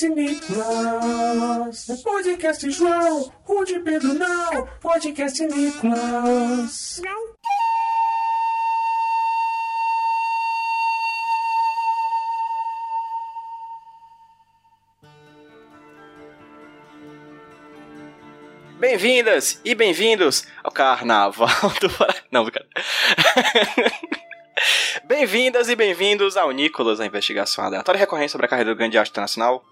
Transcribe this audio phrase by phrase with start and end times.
[0.00, 7.02] podcast Nicolas, podcast João, o de Pedro não, podcast Nicolas.
[18.78, 21.46] Bem-vindas e bem-vindos ao Carnaval
[21.78, 22.20] do Paraná.
[22.30, 22.66] Não, cara.
[25.04, 29.10] Bem-vindas e bem-vindos ao Nicolas, a investigação aleatória recorrente sobre a carreira do grande arte
[29.10, 29.62] internacional,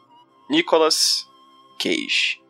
[0.51, 1.27] Nicolas
[1.79, 2.41] Cage.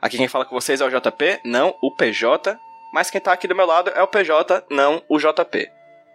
[0.00, 2.58] Aqui quem fala com vocês é o JP, não o PJ,
[2.92, 5.68] mas quem tá aqui do meu lado é o PJ, não o JP,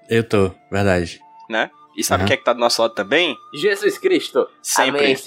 [0.10, 1.20] Eu tô, verdade.
[1.50, 1.72] né?
[1.98, 2.28] E sabe Aham.
[2.28, 3.36] quem é que tá do nosso lado também?
[3.56, 4.48] Jesus Cristo.
[4.62, 5.02] Sempre.
[5.06, 5.18] Amém.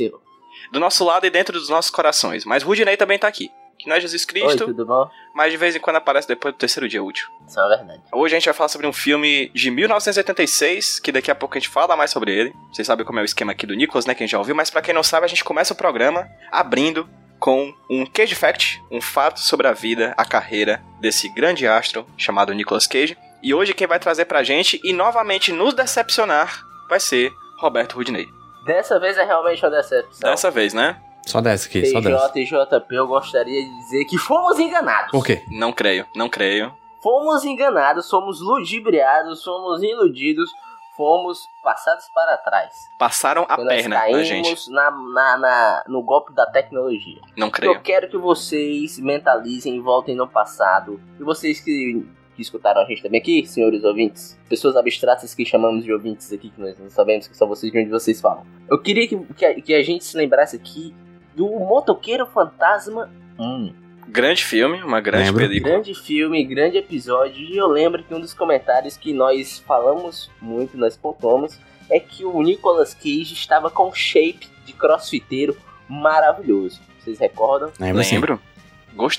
[0.73, 2.45] Do nosso lado e dentro dos nossos corações.
[2.45, 3.51] Mas Rudinei também tá aqui.
[3.83, 5.11] Que não é Jesus Oi, Cristo, tudo bom?
[5.35, 7.29] mas de vez em quando aparece depois do terceiro dia útil.
[7.45, 8.01] Isso é verdade.
[8.13, 11.59] Hoje a gente vai falar sobre um filme de 1986, que daqui a pouco a
[11.59, 12.55] gente fala mais sobre ele.
[12.73, 14.15] Vocês sabem como é o esquema aqui do Nicholas, né?
[14.15, 17.09] Quem já ouviu, mas pra quem não sabe, a gente começa o programa abrindo
[17.41, 22.53] com um Cage Fact, um fato sobre a vida, a carreira desse grande astro chamado
[22.53, 23.19] Nicolas Cage.
[23.43, 28.29] E hoje quem vai trazer pra gente e novamente nos decepcionar vai ser Roberto Rudinei.
[28.65, 30.31] Dessa vez é realmente uma decepção.
[30.31, 31.03] Dessa vez, né?
[31.27, 32.33] Só desce aqui, só desce.
[32.33, 32.45] PJ e
[32.81, 35.11] JP, eu gostaria de dizer que fomos enganados.
[35.13, 35.43] Por quê?
[35.51, 36.73] Não creio, não creio.
[37.03, 40.51] Fomos enganados, fomos ludibriados, fomos iludidos,
[40.97, 42.73] fomos passados para trás.
[42.99, 44.43] Passaram a Porque nós perna pra gente.
[44.43, 47.21] caímos na, na, na- no golpe da tecnologia.
[47.37, 47.73] Não creio.
[47.75, 51.01] Eu quero que vocês mentalizem e voltem no passado.
[51.19, 55.85] E vocês que, que escutaram a gente também aqui, senhores ouvintes, pessoas abstratas que chamamos
[55.85, 58.45] de ouvintes aqui, que nós não sabemos que são vocês de onde vocês falam.
[58.71, 60.95] Eu queria que, que, a, que a gente se lembrasse aqui
[61.35, 63.73] do Motoqueiro Fantasma 1.
[64.09, 65.43] Grande filme, uma grande Lembro.
[65.43, 65.73] película.
[65.73, 67.41] Grande filme, grande episódio.
[67.41, 72.25] E eu lembro que um dos comentários que nós falamos muito, nós pontuamos, é que
[72.25, 75.57] o Nicolas Cage estava com um shape de crossfiteiro
[75.89, 76.81] maravilhoso.
[77.01, 77.73] Vocês recordam?
[77.81, 78.21] Lembra sim.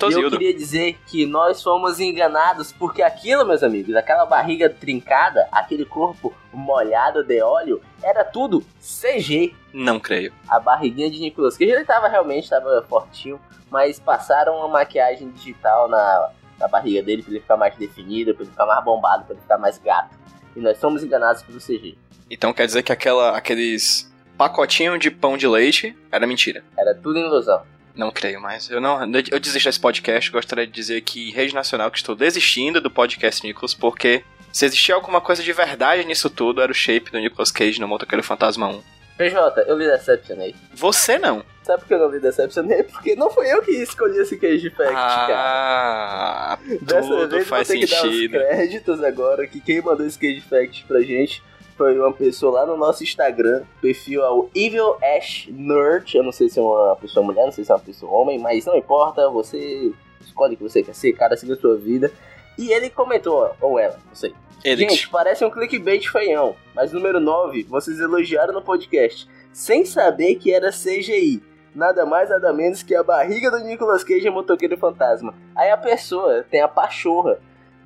[0.10, 5.48] E eu queria dizer que nós fomos enganados, porque aquilo, meus amigos, aquela barriga trincada,
[5.52, 9.54] aquele corpo molhado de óleo, era tudo CG.
[9.74, 10.32] Não creio.
[10.48, 13.40] A barriguinha de Nicolas Cage, ele tava realmente, tava fortinho,
[13.70, 16.30] mas passaram uma maquiagem digital na,
[16.60, 19.42] na barriga dele pra ele ficar mais definido, pra ele ficar mais bombado, pra ele
[19.42, 20.16] ficar mais gato.
[20.56, 21.98] E nós fomos enganados pelo CG.
[22.30, 26.64] Então quer dizer que aquela, aqueles pacotinho de pão de leite era mentira.
[26.78, 27.64] Era tudo ilusão.
[27.96, 28.70] Não creio mais.
[28.70, 30.32] Eu não, eu desisto desse podcast.
[30.32, 34.66] Gostaria de dizer que em rede nacional que estou desistindo do podcast Nicholas porque se
[34.66, 38.24] existia alguma coisa de verdade nisso tudo era o shape do Nicolas Cage no Motoqueiro
[38.24, 38.84] Fantasma 1.
[39.16, 40.56] PJ, eu lhe decepcionei.
[40.74, 41.46] Você não.
[41.62, 42.82] Sabe por que eu não lhe decepcionei?
[42.84, 45.36] Porque não foi eu que escolhi esse Cage Fact, cara.
[45.38, 48.32] Ah, Dessa tudo vez faz vou ter que sentido.
[48.34, 51.44] dar os créditos agora, que quem mandou esse Cage Fact pra gente
[51.76, 56.32] foi uma pessoa lá no nosso Instagram, perfil é o Evil Ash Nerd, eu não
[56.32, 58.76] sei se é uma pessoa mulher, não sei se é uma pessoa homem, mas não
[58.76, 59.92] importa, você
[60.22, 62.12] escolhe o que você quer ser, cada siga a sua vida.
[62.58, 64.34] E ele comentou, ou ela, não sei.
[64.64, 70.54] Gente, parece um clickbait feião, mas número 9, vocês elogiaram no podcast, sem saber que
[70.54, 71.44] era CGI.
[71.76, 75.34] Nada mais, nada menos que a barriga do Nicolas Cage em Motoqueiro Fantasma.
[75.56, 77.40] Aí a pessoa tem a pachorra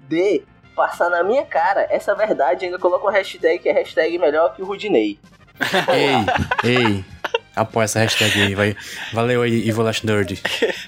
[0.07, 0.43] de
[0.77, 4.53] passar na minha cara essa verdade e ainda coloca uma hashtag que é hashtag melhor
[4.55, 5.19] que o Rudinei.
[5.91, 7.05] Ei, ei.
[7.55, 8.77] Apoia essa hashtag aí, vai.
[9.11, 10.39] Valeu aí, Evil Last Nerd.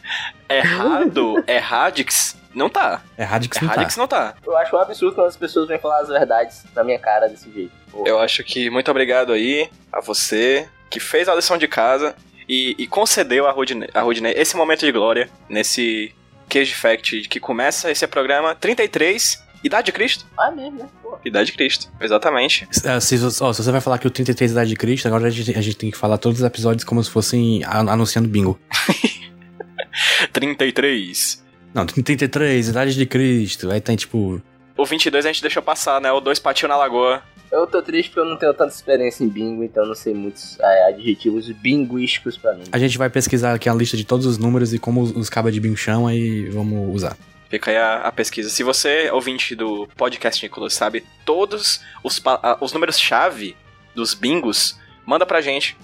[0.48, 2.38] Errado, é Radix.
[2.54, 3.02] Não tá.
[3.18, 3.76] É Radix É não tá.
[3.76, 4.36] Radix não tá.
[4.46, 7.52] Eu acho um absurdo quando as pessoas vêm falar as verdades na minha cara desse
[7.52, 7.72] jeito.
[7.92, 12.16] Pô, Eu acho que muito obrigado aí a você que fez a lição de casa
[12.48, 16.14] e, e concedeu a Rodney, a esse momento de glória nesse
[16.48, 20.26] Cage Fact que começa esse programa 33, Idade de Cristo.
[20.38, 20.88] Ah, mesmo, né?
[21.04, 21.18] Pô.
[21.26, 22.68] Idade de Cristo, exatamente.
[22.86, 25.08] É, Se, você- ó, se você vai falar que o 33 é idade de Cristo,
[25.08, 28.28] agora a gente, a gente tem que falar todos os episódios como se fossem anunciando
[28.30, 28.60] bingo.
[30.34, 31.44] 33.
[31.74, 33.70] Não, 33, idade de Cristo.
[33.72, 34.42] Aí tem tipo.
[34.78, 36.12] O 22 a gente deixou passar, né?
[36.12, 37.22] O dois patinhos na lagoa.
[37.52, 40.14] Eu tô triste porque eu não tenho tanta experiência em bingo, então eu não sei
[40.14, 42.64] muitos é, adjetivos binguísticos pra mim.
[42.72, 45.30] A gente vai pesquisar aqui a lista de todos os números e como os, os
[45.30, 47.18] cabas de bingo chamam e vamos usar.
[47.50, 48.50] Fica aí a, a pesquisa.
[48.50, 52.22] Se você, ouvinte do podcast Nicolas, sabe todos os,
[52.62, 53.58] os números-chave
[53.96, 55.76] dos bingos, manda pra gente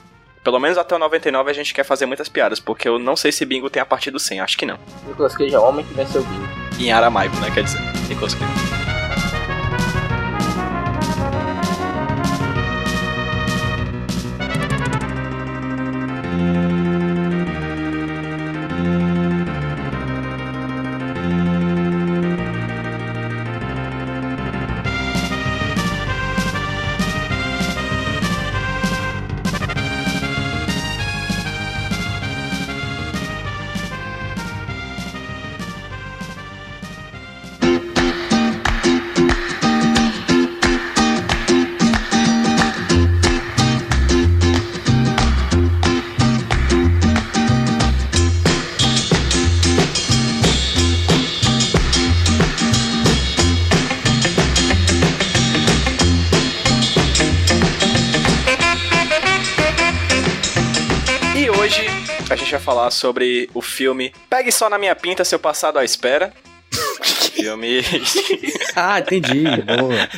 [0.46, 3.32] Pelo menos até o 99 a gente quer fazer muitas piadas, porque eu não sei
[3.32, 4.78] se bingo tem a partir do 100, acho que não.
[5.08, 6.48] Nicolas Cage é homem que venceu o bingo.
[6.80, 7.50] Em aramaico, né?
[7.52, 8.54] Quer dizer, Nicolas Cage.
[16.92, 16.95] E
[62.56, 66.34] vai falar sobre o filme Pegue Só na Minha Pinta, Seu Passado à Espera.
[67.34, 67.82] filme.
[68.76, 69.44] Ah, entendi.
[69.44, 70.10] Boa.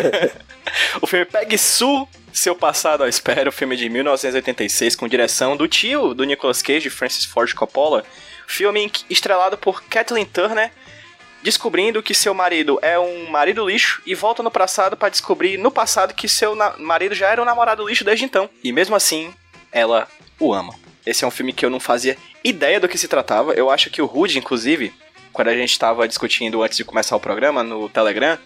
[1.00, 5.68] o filme Pegue Su, Seu Passado à Espera, o filme de 1986, com direção do
[5.68, 8.04] tio do Nicolas Cage, Francis Ford Coppola.
[8.46, 10.70] Filme estrelado por Kathleen Turner,
[11.42, 15.70] descobrindo que seu marido é um marido lixo e volta no passado para descobrir no
[15.70, 18.48] passado que seu marido já era um namorado lixo desde então.
[18.62, 19.34] E mesmo assim,
[19.72, 20.08] ela
[20.38, 20.85] o ama.
[21.06, 23.52] Esse é um filme que eu não fazia ideia do que se tratava.
[23.52, 24.92] Eu acho que o Rude, inclusive,
[25.32, 28.36] quando a gente tava discutindo antes de começar o programa no Telegram,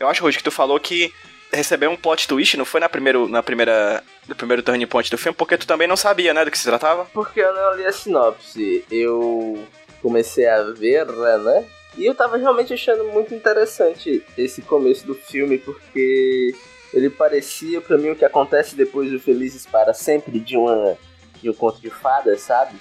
[0.00, 1.12] eu acho, Rude, que tu falou que
[1.52, 4.02] recebeu um plot twist, não foi na, primeiro, na primeira.
[4.26, 6.64] No primeiro turning point do filme, porque tu também não sabia, né, do que se
[6.64, 7.04] tratava?
[7.12, 8.84] Porque eu não li a sinopse.
[8.90, 9.64] Eu
[10.02, 11.64] comecei a ver, né?
[11.96, 16.54] E eu tava realmente achando muito interessante esse começo do filme, porque
[16.92, 20.98] ele parecia pra mim o que acontece depois do Felizes para Sempre de uma
[21.46, 22.76] de um conto de fadas, sabe?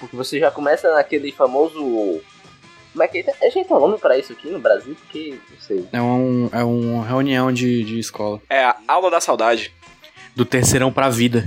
[0.00, 2.20] Porque você já começa naquele famoso
[2.92, 3.46] como é que é?
[3.46, 4.96] A gente tem um nome pra isso aqui no Brasil?
[4.98, 5.86] Porque, não sei.
[5.92, 8.40] É, um, é uma reunião de, de escola.
[8.48, 9.70] É a aula da saudade.
[10.34, 11.44] Do terceirão pra vida.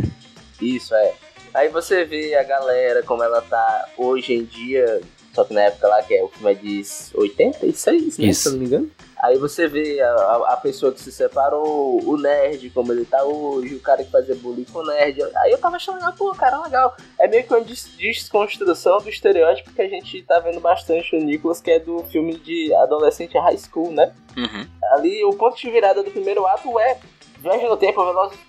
[0.62, 1.14] Isso, é.
[1.52, 5.02] Aí você vê a galera como ela tá hoje em dia,
[5.34, 6.84] só que na época lá, que é o filme é de
[7.16, 8.42] 86, né, Isso.
[8.42, 8.92] se eu não me engano.
[9.22, 10.14] Aí você vê a,
[10.48, 14.36] a, pessoa que se separou, o nerd, como ele tá hoje, o cara que fazia
[14.36, 15.22] bullying com o nerd.
[15.38, 16.96] Aí eu tava achando, ah, pô, cara, legal.
[17.20, 21.26] É meio que uma des- desconstrução do estereótipo que a gente tá vendo bastante no
[21.26, 24.14] Nicolas, que é do filme de adolescente high school, né?
[24.38, 24.66] Uhum.
[24.94, 26.98] ali o ponto de virada do primeiro ato é
[27.40, 28.40] viagem no tempo, velozes,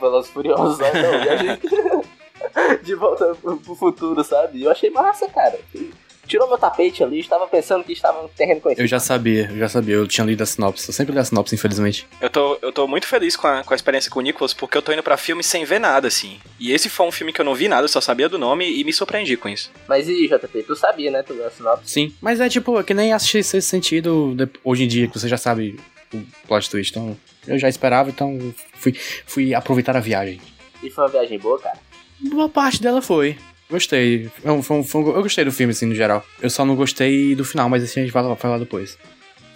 [0.00, 0.92] velozes furiosos, né?
[0.92, 1.58] Não, viagem
[2.82, 4.62] de volta pro futuro, sabe?
[4.62, 5.58] Eu achei massa, cara.
[6.26, 8.82] Tirou meu tapete ali, estava pensando que estava no terreno conhecido.
[8.84, 9.94] Eu já sabia, eu já sabia.
[9.94, 10.88] Eu tinha lido a sinopse.
[10.88, 12.06] Eu sempre li a sinopse, infelizmente.
[12.20, 14.76] Eu tô, eu tô muito feliz com a, com a experiência com o Nicholas, porque
[14.76, 16.38] eu tô indo pra filme sem ver nada, assim.
[16.58, 18.68] E esse foi um filme que eu não vi nada, eu só sabia do nome
[18.68, 19.70] e me surpreendi com isso.
[19.88, 21.22] Mas e JP, tu sabia, né?
[21.22, 21.88] Tu viu a sinopse.
[21.90, 22.12] Sim.
[22.20, 25.28] Mas é tipo, é que nem assistir esse sentido de- hoje em dia, que você
[25.28, 25.78] já sabe
[26.12, 26.90] o plot twist.
[26.90, 28.92] Então, eu já esperava, então fui,
[29.26, 30.40] fui aproveitar a viagem.
[30.82, 31.78] E foi uma viagem boa, cara.
[32.20, 33.36] Boa parte dela foi.
[33.68, 34.28] Gostei.
[34.28, 36.24] Foi um- foi um- foi um- eu gostei do filme, assim, no geral.
[36.40, 38.96] Eu só não gostei do final, mas assim a gente vai falar depois.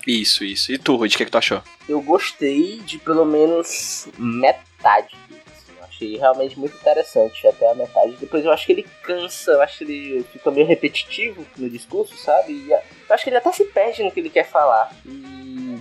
[0.06, 0.72] Isso, isso.
[0.72, 1.62] E tu, Rudy, o que, que tu achou?
[1.88, 5.14] Eu gostei de pelo menos metade
[5.46, 5.72] assim.
[5.78, 8.16] Eu achei realmente muito interessante até a metade.
[8.18, 12.16] Depois eu acho que ele cansa, eu acho que ele fica meio repetitivo no discurso,
[12.16, 12.52] sabe?
[12.52, 12.78] E eu
[13.14, 14.90] acho que ele até se perde no que ele quer falar.
[15.06, 15.78] E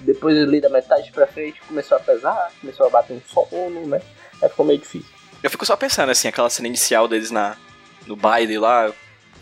[0.00, 4.02] depois ali da metade pra frente começou a pesar, começou a bater um sono, né?
[4.42, 5.08] Aí ficou meio difícil.
[5.42, 7.56] Eu fico só pensando, assim, aquela cena inicial deles na,
[8.06, 8.92] no baile lá,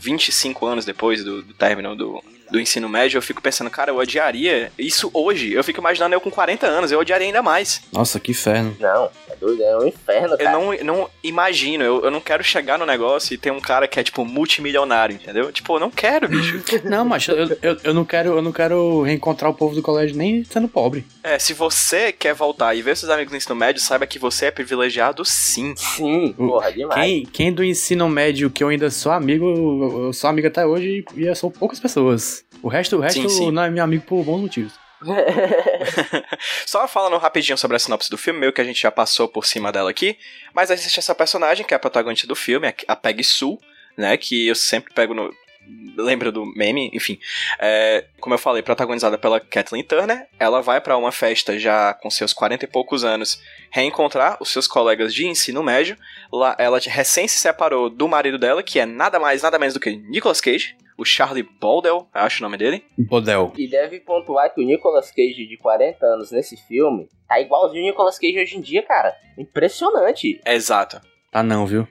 [0.01, 3.97] 25 anos depois do, do término do, do ensino médio, eu fico pensando, cara, eu
[3.97, 5.53] odiaria isso hoje.
[5.53, 7.83] Eu fico imaginando eu com 40 anos, eu odiaria ainda mais.
[7.93, 8.77] Nossa, que inferno.
[8.81, 10.53] Não, é doido, é um inferno, Eu cara.
[10.53, 13.99] não, não imagino, eu, eu não quero chegar no negócio e ter um cara que
[14.01, 15.53] é, tipo, multimilionário, entendeu?
[15.53, 16.59] Tipo, eu não quero, bicho.
[16.85, 20.17] Não, mas eu, eu, eu não quero, eu não quero reencontrar o povo do colégio
[20.17, 21.05] nem sendo pobre.
[21.23, 24.47] é, se você quer voltar e ver seus amigos no ensino médio, saiba que você
[24.47, 25.75] é privilegiado sim.
[25.77, 27.01] Sim, porra, demais.
[27.01, 30.65] Quem, quem do ensino médio que eu ainda sou amigo, eu eu sou amigo até
[30.65, 32.38] hoje e eu sou poucas pessoas.
[32.63, 33.51] O resto, o resto Sim, sim.
[33.51, 34.73] não é meu amigo por bons motivos.
[36.67, 39.47] Só falando rapidinho sobre a sinopse do filme, meio que a gente já passou por
[39.47, 40.19] cima dela aqui,
[40.53, 43.59] mas existe essa personagem que é a protagonista do filme, a Peggy Sue,
[43.97, 45.33] né, que eu sempre pego no...
[45.99, 47.19] Lembro do meme, enfim.
[47.59, 52.09] É, como eu falei, protagonizada pela Kathleen Turner, ela vai pra uma festa já com
[52.11, 53.39] seus 40 e poucos anos
[53.71, 55.99] reencontrar os seus colegas de ensino médio.
[56.33, 59.81] Lá, ela recém se separou do marido dela, que é nada mais, nada menos do
[59.81, 62.85] que Nicolas Cage, o Charlie Baldwin, acho o nome dele.
[62.99, 63.53] Bodel.
[63.57, 67.87] E deve pontuar que o Nicolas Cage de 40 anos nesse filme tá igualzinho o
[67.87, 69.15] Nicolas Cage hoje em dia, cara.
[69.39, 70.41] Impressionante.
[70.45, 71.01] Exato.
[71.31, 71.87] Tá não, viu?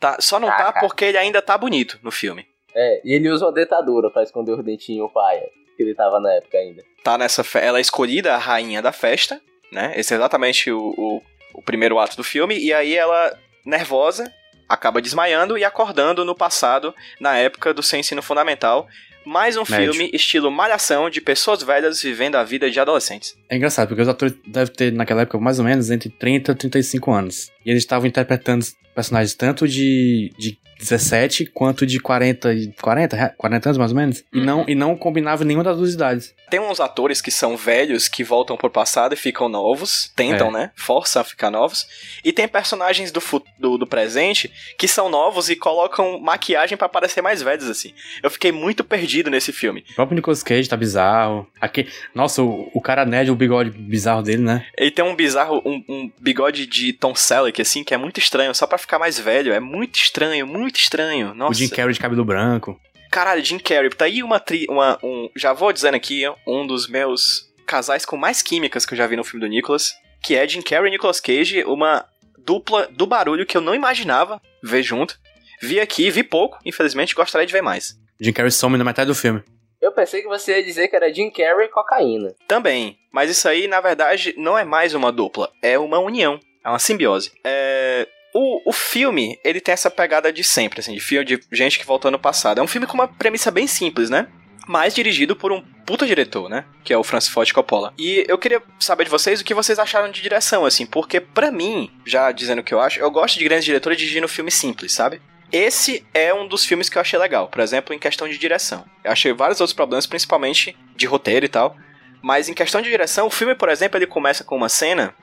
[0.00, 2.44] Tá, só não Tá, tá porque ele ainda tá bonito no filme.
[2.74, 6.32] É, e ele usa uma dentadura pra esconder os dentinhos paia, que ele tava na
[6.32, 6.82] época ainda.
[7.04, 7.58] Tá nessa fe...
[7.58, 9.92] Ela é escolhida a rainha da festa, né?
[9.94, 11.22] Esse é exatamente o, o,
[11.54, 12.58] o primeiro ato do filme.
[12.58, 14.32] E aí ela, nervosa,
[14.72, 18.88] acaba desmaiando e acordando no passado, na época do seu ensino fundamental.
[19.24, 19.92] Mais um Médio.
[19.92, 23.36] filme estilo malhação de pessoas velhas vivendo a vida de adolescentes.
[23.48, 26.54] É engraçado, porque os atores devem ter, naquela época, mais ou menos entre 30 e
[26.54, 27.51] 35 anos.
[27.64, 28.64] E eles estavam interpretando
[28.94, 33.96] personagens tanto de, de 17 quanto de 40, e- 40, re- 40 anos, mais ou
[33.96, 34.24] menos.
[34.32, 34.44] E, Uhum.
[34.44, 36.34] não, e não combinava nenhuma das duas idades.
[36.50, 40.52] Tem uns atores que são velhos que voltam pro passado e ficam novos, tentam, É.
[40.52, 40.70] né?
[40.76, 41.86] Forçam a ficar novos.
[42.24, 43.22] E tem personagens do,
[43.58, 47.94] do, do presente que são novos e colocam maquiagem pra parecer mais velhos, assim.
[48.22, 49.84] Eu fiquei muito perdido nesse filme.
[49.92, 51.46] O próprio Nicolas Cage tá bizarro.
[51.60, 54.66] Aqui, nossa, o, o cara nerd, o bigode bizarro dele, né?
[54.76, 58.54] Ele tem um bizarro, um, um bigode de Tom Selleck, assim, que é muito estranho,
[58.54, 59.52] só pra ficar mais velho.
[59.52, 61.34] É muito estranho, muito estranho.
[61.34, 61.52] Nossa.
[61.52, 62.80] O Jim Carrey de cabelo branco.
[63.10, 63.90] Caralho, Jim Carrey.
[63.90, 68.16] Tá aí uma, tri, uma um, já vou dizendo aqui, um dos meus casais com
[68.16, 69.92] mais químicas que eu já vi no filme do Nicolas,
[70.22, 72.06] que é Jim Carrey e Nicolas Cage, uma
[72.38, 75.18] dupla do barulho que eu não imaginava ver junto.
[75.60, 77.98] Vi aqui, vi pouco, infelizmente gostaria de ver mais.
[78.20, 79.42] Jim Carrey some na metade do filme.
[79.80, 82.34] Eu pensei que você ia dizer que era Jim Carrey e cocaína.
[82.46, 86.68] Também, mas isso aí, na verdade, não é mais uma dupla, é uma união, é
[86.68, 87.32] uma simbiose.
[87.44, 88.06] É...
[88.34, 91.84] O, o filme, ele tem essa pegada de sempre, assim, de filme de gente que
[91.84, 92.58] voltou no passado.
[92.58, 94.26] É um filme com uma premissa bem simples, né?
[94.66, 96.64] Mas dirigido por um puta diretor, né?
[96.82, 97.92] Que é o Francis Ford Coppola.
[97.98, 101.52] E eu queria saber de vocês o que vocês acharam de direção, assim, porque pra
[101.52, 104.92] mim, já dizendo o que eu acho, eu gosto de grandes diretores dirigindo filme simples,
[104.92, 105.20] sabe?
[105.52, 108.86] Esse é um dos filmes que eu achei legal, por exemplo, em questão de direção.
[109.04, 111.76] Eu achei vários outros problemas, principalmente de roteiro e tal.
[112.22, 115.14] Mas em questão de direção, o filme, por exemplo, ele começa com uma cena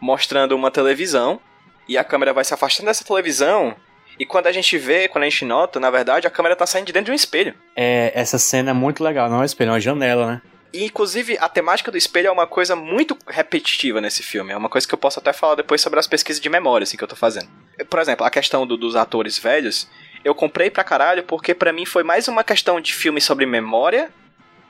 [0.00, 1.40] mostrando uma televisão
[1.88, 3.74] e a câmera vai se afastando dessa televisão.
[4.18, 6.86] E quando a gente vê, quando a gente nota, na verdade, a câmera tá saindo
[6.86, 7.54] de dentro de um espelho.
[7.76, 9.28] É, essa cena é muito legal.
[9.30, 10.42] Não é um espelho, é uma janela, né?
[10.72, 14.52] E, inclusive, a temática do espelho é uma coisa muito repetitiva nesse filme.
[14.52, 16.96] É uma coisa que eu posso até falar depois sobre as pesquisas de memória, assim,
[16.96, 17.48] que eu tô fazendo.
[17.88, 19.88] Por exemplo, a questão do- dos atores velhos,
[20.24, 24.10] eu comprei pra caralho porque pra mim foi mais uma questão de filme sobre memória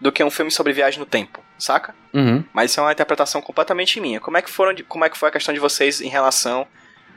[0.00, 1.94] do que um filme sobre viagem no tempo, saca?
[2.14, 2.44] Uhum.
[2.52, 4.20] Mas isso é uma interpretação completamente minha.
[4.20, 6.66] Como é que, foram, como é que foi a questão de vocês em relação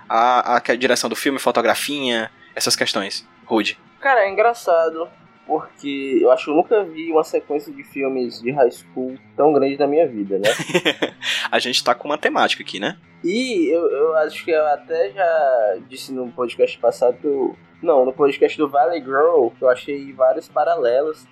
[0.09, 3.27] à, à direção do filme, fotografia, essas questões?
[3.45, 3.79] Rude.
[3.99, 5.07] Cara, é engraçado,
[5.45, 9.53] porque eu acho que eu nunca vi uma sequência de filmes de high school tão
[9.53, 10.49] grande na minha vida, né?
[11.51, 12.97] a gente tá com uma temática aqui, né?
[13.23, 17.55] E eu, eu acho que eu até já disse no podcast passado.
[17.81, 21.25] Não, no podcast do Valley Girl, que eu achei vários paralelos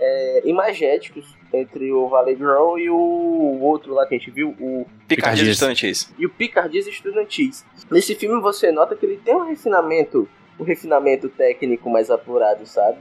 [0.00, 4.86] é, imagéticos entre o Valley Girl e o outro lá que a gente viu, o
[5.08, 5.48] Picardias.
[5.48, 6.12] Estudantis.
[6.18, 7.64] e o Picardias Estudantis.
[7.90, 10.28] Nesse filme você nota que ele tem um refinamento,
[10.58, 12.98] um refinamento técnico mais apurado, sabe?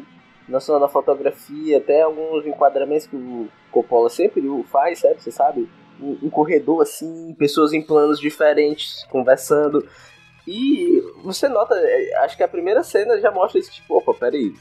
[0.47, 5.21] Não só na fotografia, até alguns enquadramentos que o Coppola sempre o faz, sabe?
[5.21, 5.69] Você sabe?
[6.01, 9.87] Um, um corredor assim, pessoas em planos diferentes conversando.
[10.47, 14.53] E você nota, é, acho que a primeira cena já mostra isso, tipo, opa, peraí.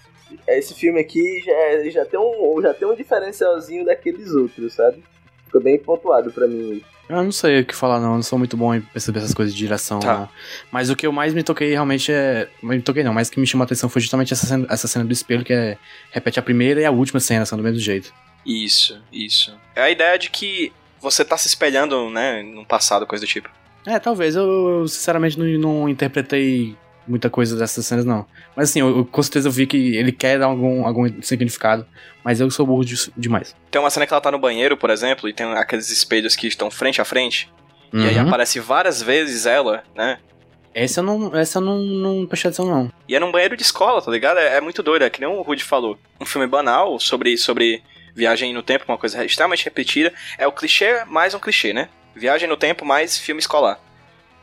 [0.47, 5.02] Esse filme aqui já, já, tem um, já tem um diferencialzinho daqueles outros, sabe?
[5.44, 6.82] Ficou bem pontuado pra mim.
[7.08, 8.11] Eu não sei o que falar, não.
[8.11, 9.99] Eu não sou muito bom em perceber essas coisas de direção.
[9.99, 10.18] Tá.
[10.18, 10.28] não.
[10.70, 12.49] Mas o que eu mais me toquei realmente é.
[12.62, 14.87] Me toquei não, mas o que me chamou a atenção foi justamente essa cena, essa
[14.87, 15.78] cena do espelho, que é.
[16.11, 18.12] Repete a primeira e a última cena, são do mesmo jeito.
[18.44, 19.56] Isso, isso.
[19.75, 23.49] É a ideia de que você tá se espelhando, né, no passado, coisa do tipo.
[23.87, 24.37] É, talvez.
[24.37, 26.76] Eu, eu, sinceramente não, não interpretei
[27.09, 28.27] muita coisa dessas cenas, não.
[28.55, 31.87] Mas assim, eu, eu- com certeza eu vi que ele quer dar algum, algum significado.
[32.25, 33.57] Mas eu sou burro de- demais.
[33.71, 36.47] Tem uma cena que ela tá no banheiro, por exemplo, e tem aqueles espelhos que
[36.47, 37.50] estão frente a frente,
[37.93, 38.27] e aí Uhum.
[38.29, 40.19] aparece várias vezes ela, né?
[40.75, 42.93] Essa eu não, essa eu não, não prestei atenção, não.
[43.09, 44.38] E é num banheiro de escola, tá ligado?
[44.38, 45.99] É, é muito doido, é que nem o Rudy falou.
[46.21, 47.83] Um filme banal sobre, sobre
[48.15, 50.12] viagem no tempo, uma coisa extremamente repetida.
[50.37, 51.88] É o clichê mais um clichê, né?
[52.15, 53.81] Viagem no tempo mais filme escolar.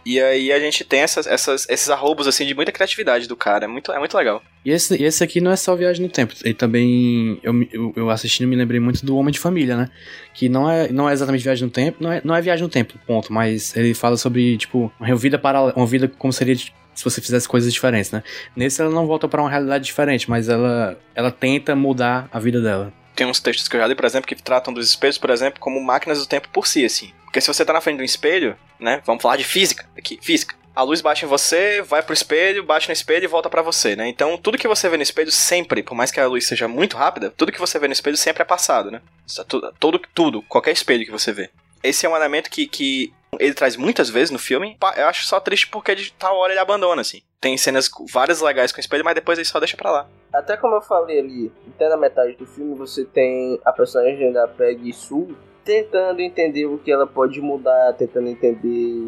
[0.06, 3.66] E aí a gente tem essas, essas, esses arrobos, assim, de muita criatividade do cara.
[3.66, 4.42] É muito, é muito legal.
[4.64, 6.34] E esse, esse aqui não é só Viagem no Tempo.
[6.44, 7.40] Ele também.
[7.42, 9.90] Eu, eu, eu assistindo me lembrei muito do Homem de Família, né?
[10.34, 12.70] Que não é, não é exatamente Viagem no Tempo, não é, não é Viagem no
[12.70, 13.34] Tempo, ponto.
[13.34, 17.48] Mas ele fala sobre, tipo, uma vida para uma vida como seria se você fizesse
[17.48, 18.24] coisas diferentes, né?
[18.56, 22.62] Nesse ela não volta pra uma realidade diferente, mas ela, ela tenta mudar a vida
[22.62, 22.94] dela.
[23.16, 25.60] Tem uns textos que eu já li, por exemplo, que tratam dos espelhos, por exemplo,
[25.60, 27.14] como máquinas do tempo por si, assim.
[27.24, 29.02] Porque se você tá na frente de um espelho, né?
[29.06, 30.56] Vamos falar de física aqui, física.
[30.76, 33.96] A luz bate em você, vai pro espelho, bate no espelho e volta pra você,
[33.96, 34.10] né?
[34.10, 36.98] Então, tudo que você vê no espelho sempre, por mais que a luz seja muito
[36.98, 39.02] rápida, tudo que você vê no espelho sempre é passado, né?
[39.80, 41.50] Todo, tudo, qualquer espelho que você vê.
[41.82, 44.78] Esse é um elemento que, que Ele traz muitas vezes no filme.
[44.98, 47.22] Eu acho só triste porque de tal hora ele abandona, assim.
[47.40, 50.08] Tem cenas várias legais com o espelho, mas depois ele só deixa pra lá.
[50.34, 54.48] Até como eu falei ali, até na metade do filme você tem a personagem da
[54.48, 59.02] Peggy Sue tentando entender o que ela pode mudar, tentando entender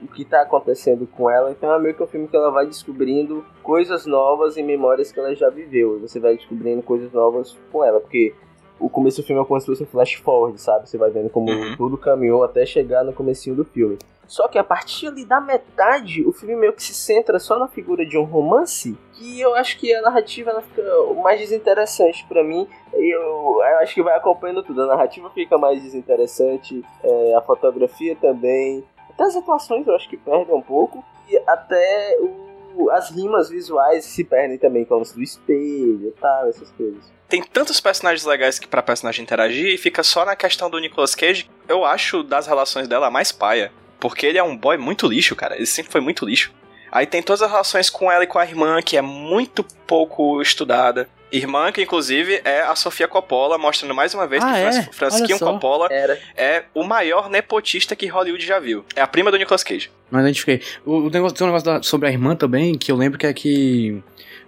[0.00, 1.50] o que tá acontecendo com ela.
[1.50, 5.18] Então é meio que um filme que ela vai descobrindo coisas novas e memórias que
[5.18, 5.96] ela já viveu.
[5.96, 8.32] E você vai descobrindo coisas novas com ela, porque
[8.78, 10.88] o começo do filme é como se fosse um flash forward, sabe?
[10.88, 11.76] Você vai vendo como Uhum.
[11.76, 13.98] tudo caminhou até chegar no comecinho do filme.
[14.28, 17.68] Só que a partir ali da metade, o filme meio que se centra só na
[17.68, 20.82] figura de um romance, que eu acho que a narrativa ela fica
[21.22, 22.66] mais desinteressante pra mim.
[22.92, 24.82] Eu, eu acho que vai acompanhando tudo.
[24.82, 28.82] A narrativa fica mais desinteressante, é, a fotografia também.
[29.10, 31.04] Até as atuações eu acho que perdem um pouco.
[31.28, 32.45] E até o-
[32.90, 37.16] as rimas visuais se perdem também, com o do espelho e tal, essas coisas.
[37.28, 41.14] Tem tantos personagens legais que pra personagem interagir e fica só na questão do Nicolas
[41.14, 41.50] Cage.
[41.68, 43.72] Eu acho das relações dela a mais paia.
[43.98, 45.56] Porque ele é um boy muito lixo, cara.
[45.56, 46.52] Ele sempre foi muito lixo.
[46.92, 50.40] Aí tem todas as relações com ela e com a irmã, que é muito pouco
[50.40, 51.08] estudada.
[51.32, 54.72] Irmã que, inclusive, é a Sofia Coppola, mostrando mais uma vez Ah, que é?
[54.82, 55.52] Fran- Franskin Olha só.
[55.52, 56.18] Coppola Era.
[56.36, 58.84] é o maior nepotista que Hollywood já viu.
[58.94, 59.90] É a prima do Nicolas Cage.
[60.10, 60.62] Não identifiquei.
[60.84, 63.26] O, o negócio, tem um negócio da- sobre a irmã também, que eu lembro que
[63.26, 64.00] é que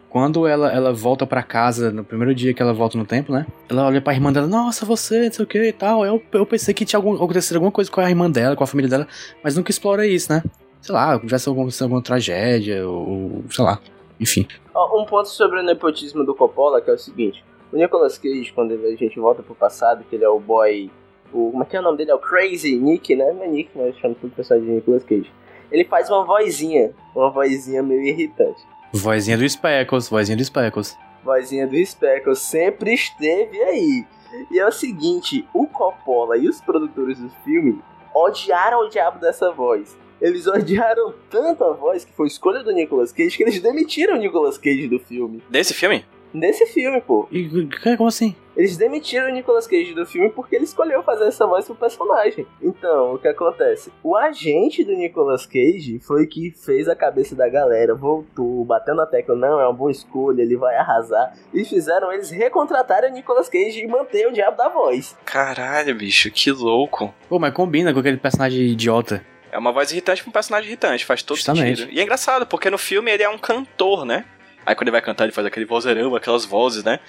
[0.08, 3.44] quando ela, ela volta pra casa, no primeiro dia que ela volta no tempo, né?
[3.68, 6.06] Ela olha pra irmã dela, nossa, você, não sei o que e tal.
[6.06, 8.66] Eu, eu pensei que tinha algum, acontecido alguma coisa com a irmã dela, com a
[8.66, 9.06] família dela,
[9.44, 10.42] mas nunca explora isso, né?
[10.80, 13.78] Sei lá, já se aconteceu alguma tragédia, ou sei lá.
[14.20, 14.46] Enfim.
[14.74, 18.72] Um ponto sobre o nepotismo do Coppola que é o seguinte: o Nicolas Cage, quando
[18.72, 20.90] a gente volta pro passado, que ele é o boy.
[21.32, 22.10] O, como é que é o nome dele?
[22.10, 23.32] É o Crazy Nick, né?
[23.32, 25.30] Não é Nick, mas chama tudo personagem de Nicolas Cage.
[25.70, 28.62] Ele faz uma vozinha, uma vozinha meio irritante.
[28.92, 30.96] Vozinha do Speckles, vozinha do Speckles.
[31.22, 34.06] Vozinha do Speckle sempre esteve aí.
[34.50, 37.82] E é o seguinte: o Coppola e os produtores do filme
[38.14, 39.96] odiaram o diabo dessa voz.
[40.20, 44.18] Eles odiaram tanto a voz que foi escolha do Nicolas Cage que eles demitiram o
[44.18, 45.42] Nicolas Cage do filme.
[45.48, 46.04] Desse filme?
[46.34, 47.26] Nesse filme, pô.
[47.32, 48.36] E que- como assim?
[48.54, 52.46] Eles demitiram o Nicolas Cage do filme porque ele escolheu fazer essa voz pro personagem.
[52.60, 53.90] Então, o que acontece?
[54.02, 59.06] O agente do Nicolas Cage foi que fez a cabeça da galera, voltou, bateu na
[59.06, 61.32] tecla, não, é uma boa escolha, ele vai arrasar.
[61.54, 65.16] E fizeram eles recontratarem o Nicolas Cage e manter o diabo da voz.
[65.24, 67.14] Caralho, bicho, que louco.
[67.26, 69.24] Pô, mas combina com aquele personagem idiota.
[69.50, 71.80] É uma voz irritante pra um personagem irritante, faz todo Justamente.
[71.80, 71.94] sentido.
[71.94, 74.24] E é engraçado, porque no filme ele é um cantor, né?
[74.64, 77.00] Aí quando ele vai cantar, ele faz aquele vozeirão, aquelas vozes, né?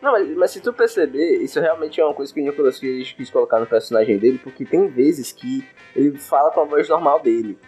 [0.00, 3.14] Não, mas, mas se tu perceber, isso realmente é uma coisa que o Nicolas Cage
[3.16, 7.20] quis colocar no personagem dele, porque tem vezes que ele fala com a voz normal
[7.20, 7.58] dele.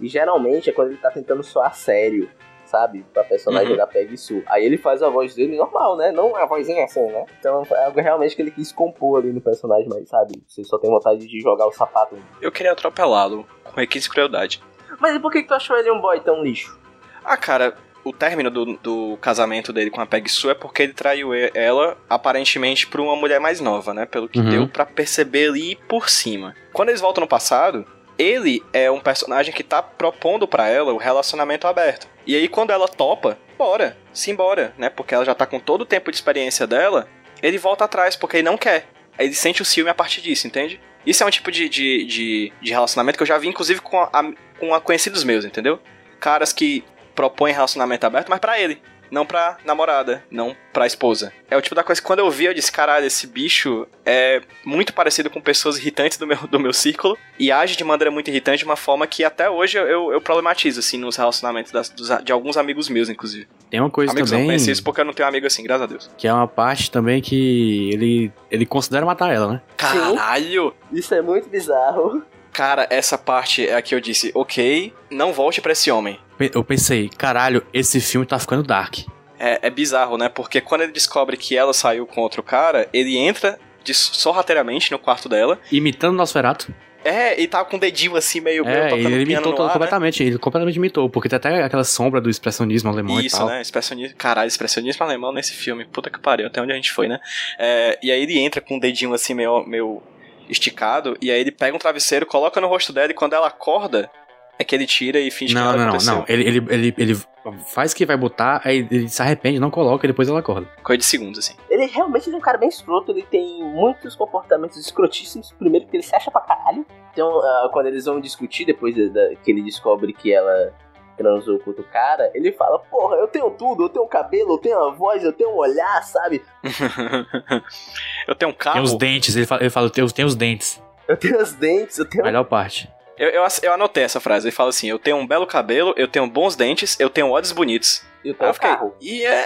[0.00, 2.28] E geralmente é quando ele tá tentando soar sério,
[2.66, 3.04] sabe?
[3.12, 3.76] Pra personagem Uhum.
[3.76, 4.42] da Peggy Sue.
[4.46, 6.12] Aí ele faz a voz dele normal, né?
[6.12, 7.24] Não a vozinha assim, né?
[7.38, 10.42] Então é algo realmente que ele quis compor ali no personagem, mas sabe?
[10.46, 12.16] Você só tem vontade de jogar o sapato.
[12.40, 14.62] Eu queria atropelá-lo com requinte e crueldade.
[15.00, 16.78] Mas e por que, que tu achou ele um boy tão lixo?
[17.24, 17.74] Ah, cara,
[18.04, 21.96] o término do, do casamento dele com a Peg Sue é porque ele traiu ela,
[22.08, 24.06] aparentemente, por uma mulher mais nova, né?
[24.06, 24.48] Pelo que Uhum.
[24.48, 26.54] deu pra perceber ali por cima.
[26.72, 27.84] Quando eles voltam no passado,
[28.18, 32.08] ele é um personagem que tá propondo pra ela o relacionamento aberto.
[32.26, 34.88] E aí, quando ela topa, bora, simbora, né?
[34.88, 37.08] Porque ela já tá com todo o tempo de experiência dela,
[37.42, 38.88] ele volta atrás porque ele não quer.
[39.18, 40.80] Ele sente o ciúme a partir disso, entende?
[41.06, 44.00] Isso é um tipo de, de, de, de relacionamento que eu já vi, inclusive, com,
[44.00, 44.10] a,
[44.58, 45.78] com a conhecidos meus, entendeu?
[46.18, 48.82] Caras que propõem relacionamento aberto, mas pra ele.
[49.10, 51.32] Não pra namorada, não pra esposa.
[51.50, 54.40] É o tipo da coisa que quando eu vi, eu disse, caralho, esse bicho é
[54.64, 58.28] muito parecido com pessoas irritantes do meu, do meu círculo e age de maneira muito
[58.28, 61.88] irritante de uma forma que até hoje eu, eu, eu problematizo, assim, nos relacionamentos das-
[61.88, 63.46] dos- de alguns amigos meus, inclusive.
[63.70, 65.82] Tem uma coisa amigos não também, conheci isso porque eu não tenho amigo assim, graças
[65.82, 66.10] a Deus.
[66.16, 69.62] que é uma parte também que ele, ele considera matar ela, né?
[69.76, 70.74] Caralho!
[70.92, 72.22] Isso é muito bizarro.
[72.52, 76.18] Cara, essa parte é a que eu disse, ok, não volte pra esse homem.
[76.38, 78.98] Eu pensei, caralho, esse filme tá ficando dark.
[79.38, 80.28] É, é bizarro, né?
[80.28, 84.98] Porque quando ele descobre que ela saiu com outro cara, ele entra de, sorrateiramente no
[84.98, 85.58] quarto dela.
[85.70, 86.74] Imitando Nosferatu.
[87.04, 89.72] É, e tá com o dedinho assim, meio, meio É, tocando ele imitou ar, né?
[89.72, 90.24] completamente.
[90.24, 93.46] Ele completamente imitou, porque tem até aquela sombra do expressionismo alemão e Isso, tal.
[93.46, 93.62] né?
[93.62, 94.16] Expressionismo.
[94.16, 95.84] Caralho, expressionismo alemão nesse filme.
[95.84, 97.20] Puta que pariu, até onde a gente foi, né?
[97.58, 100.02] É, e aí ele entra com o dedinho assim, meio, meio
[100.48, 104.10] esticado, e aí ele pega um travesseiro, coloca no rosto dela, e quando ela acorda,
[104.58, 106.24] é que ele tira e finge que Não, nada não, não, não.
[106.28, 107.20] Ele, ele, ele, ele
[107.66, 110.66] faz que vai botar, aí ele se arrepende, não coloca e depois ela acorda.
[110.82, 111.54] Coisa de segundos, assim.
[111.70, 115.52] Ele realmente é um cara bem escroto, ele tem muitos comportamentos escrotíssimos.
[115.58, 116.84] Primeiro que ele se acha pra caralho.
[117.12, 120.72] Então, ah, quando eles vão discutir, depois da- da- que ele descobre que ela
[121.16, 124.78] transou com outro cara, ele fala, porra, eu tenho tudo, eu tenho cabelo, eu tenho
[124.84, 126.42] a voz, eu tenho um olhar, sabe?
[128.28, 128.74] eu tenho um carro.
[128.76, 130.82] Tem os dentes, ele fala, ele fala tem, os, tem os dentes.
[131.08, 132.24] Eu tenho os dentes, eu tenho...
[132.24, 132.90] Melhor parte.
[133.18, 134.46] Eu, eu, eu anotei essa frase.
[134.46, 137.52] Ele fala assim: Eu tenho um belo cabelo, eu tenho bons dentes, eu tenho olhos
[137.52, 138.02] bonitos.
[138.24, 138.70] E eu fiquei.
[138.70, 138.94] carro.
[139.00, 139.42] E é.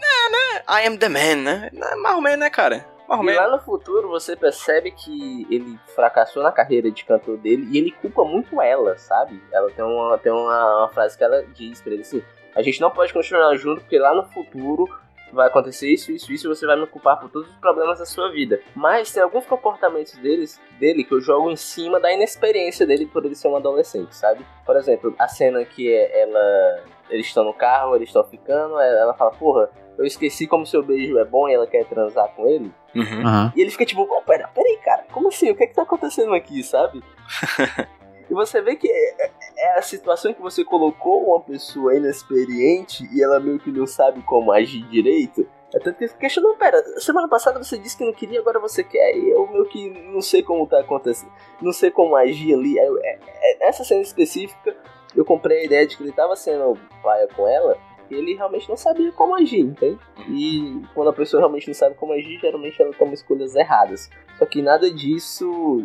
[0.00, 0.82] Né, né?
[0.82, 1.70] I am the man, né?
[2.02, 2.86] Mais ou menos, né, cara?
[3.08, 7.36] Mais ou E lá no futuro você percebe que ele fracassou na carreira de cantor
[7.38, 9.42] dele e ele culpa muito ela, sabe?
[9.52, 12.22] Ela tem uma, tem uma, uma frase que ela diz pra ele assim:
[12.54, 14.88] A gente não pode continuar junto porque lá no futuro
[15.32, 18.06] vai acontecer isso, isso, isso e você vai me culpar por todos os problemas da
[18.06, 18.60] sua vida.
[18.74, 23.24] Mas tem alguns comportamentos deles, dele que eu jogo em cima da inexperiência dele por
[23.24, 24.44] ele ser um adolescente, sabe?
[24.64, 26.84] Por exemplo, a cena que é ela.
[27.08, 31.18] Eles estão no carro, eles estão ficando, ela fala, porra, eu esqueci como seu beijo
[31.18, 32.72] é bom e ela quer transar com ele.
[32.94, 33.26] Uhum.
[33.26, 33.52] Aham.
[33.56, 35.50] E ele fica tipo, oh, pera, peraí, cara, como assim?
[35.50, 37.02] O que é que tá acontecendo aqui, sabe?
[38.30, 43.08] e você vê que é, é- é a situação que você colocou uma pessoa inexperiente
[43.12, 45.46] e ela meio que não sabe como agir direito.
[45.74, 49.16] É tanto que questionou, pera, semana passada você disse que não queria, agora você quer,
[49.16, 51.30] e eu meio que não sei como tá acontecendo,
[51.62, 52.76] não sei como agir ali.
[52.76, 54.76] Eu- é- é- nessa cena específica,
[55.14, 57.76] eu comprei a ideia de que ele tava sendo paia com ela,
[58.10, 59.98] e ele realmente não sabia como agir, entende?
[60.28, 64.10] E quando a pessoa realmente não sabe como agir, geralmente ela toma escolhas erradas.
[64.38, 65.84] Só que nada disso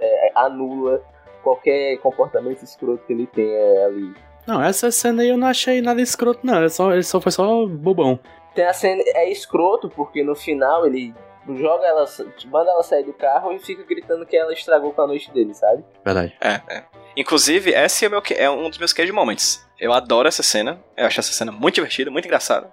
[0.00, 1.02] é, anula
[1.46, 4.12] qualquer comportamento escroto que ele tenha ali.
[4.44, 6.58] Não, essa cena aí eu não achei nada escroto, não.
[6.58, 8.18] Ele só, ele só foi só bobão.
[8.52, 11.14] Tem a cena, é escroto porque no final ele
[11.54, 12.04] joga ela,
[12.46, 15.54] manda ela sair do carro e fica gritando que ela estragou com a noite dele,
[15.54, 15.84] sabe?
[16.04, 16.36] Verdade.
[16.40, 16.84] É, é.
[17.16, 19.64] Inclusive, esse é, meu, é um dos meus cage moments.
[19.78, 20.82] Eu adoro essa cena.
[20.96, 22.72] Eu acho essa cena muito divertida, muito engraçada.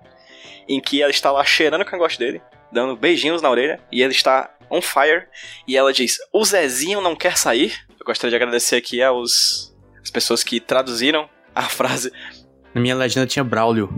[0.68, 4.14] Em que ela está lá cheirando o cangote dele, dando beijinhos na orelha, e ele
[4.14, 5.28] está on fire.
[5.68, 7.74] E ela diz: O Zezinho não quer sair.
[8.04, 12.12] Eu gostaria de agradecer aqui aos as pessoas que traduziram a frase.
[12.74, 13.90] Na minha legenda tinha Braulio.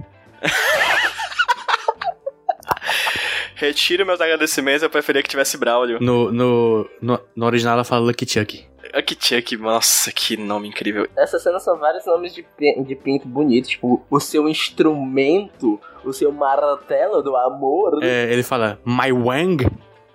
[3.56, 5.98] Retiro meus agradecimentos, eu preferia que tivesse Braulio.
[6.00, 8.68] No, no, no, no original ela fala Lucky Chuck.
[8.94, 9.58] Aqui tinha que.
[9.58, 11.08] Nossa, que nome incrível.
[11.18, 12.46] Essa cena são vários nomes de,
[12.86, 18.04] de pinto bonitos, tipo, o seu instrumento, o seu martelo do amor.
[18.04, 19.66] É, ele fala My Wang.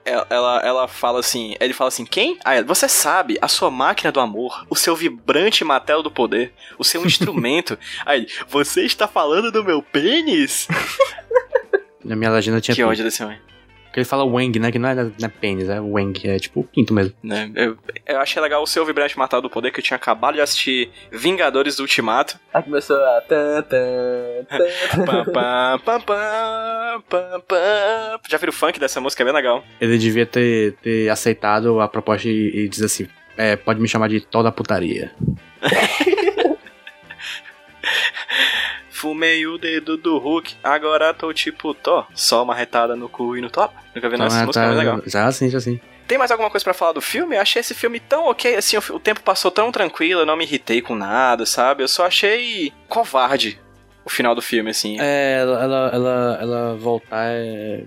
[0.05, 2.39] Ela, ela, ela fala assim, ele fala assim, quem?
[2.45, 6.53] Ah, ela, você sabe, a sua máquina do amor, o seu vibrante martelo do poder,
[6.79, 7.79] o seu instrumento.
[8.07, 10.67] Aí, você está falando do meu pênis?
[12.03, 13.39] Na minha legenda tinha que ódio desse homem.
[13.91, 14.71] Porque ele fala Wang, né?
[14.71, 16.29] Que não é, não é pênis, é Wang.
[16.29, 17.13] É tipo pinto mesmo.
[17.25, 17.51] Né?
[17.57, 17.77] Eu,
[18.07, 20.91] eu achei legal o seu vibrante martelo do poder, que eu tinha acabado de assistir
[21.11, 22.39] Vingadores do Ultimato.
[22.55, 23.21] Aí começou a.
[23.23, 24.71] Tan, tan, tan.
[28.29, 29.25] Já viram o funk dessa música?
[29.25, 29.65] É bem legal.
[29.81, 34.09] Ele devia ter, ter aceitado a proposta e, e dizer assim: é, pode me chamar
[34.09, 35.11] de toda putaria.
[39.01, 42.07] Fumei o dedo do Hulk, agora tô tipo Thor.
[42.15, 43.75] Só uma retada no cu e no top.
[43.95, 45.03] Nunca vi essa é, música, bem legal.
[45.07, 45.81] Já sim, já sim.
[46.07, 47.35] Tem mais alguma coisa pra falar do filme?
[47.35, 50.37] Eu achei esse filme tão ok, assim, o, o tempo passou tão tranquilo, eu não
[50.37, 51.83] me irritei com nada, sabe?
[51.83, 53.59] Eu só achei covarde
[54.05, 54.99] o final do filme, assim.
[55.01, 57.85] É, ela, ela, ela, ela voltar é.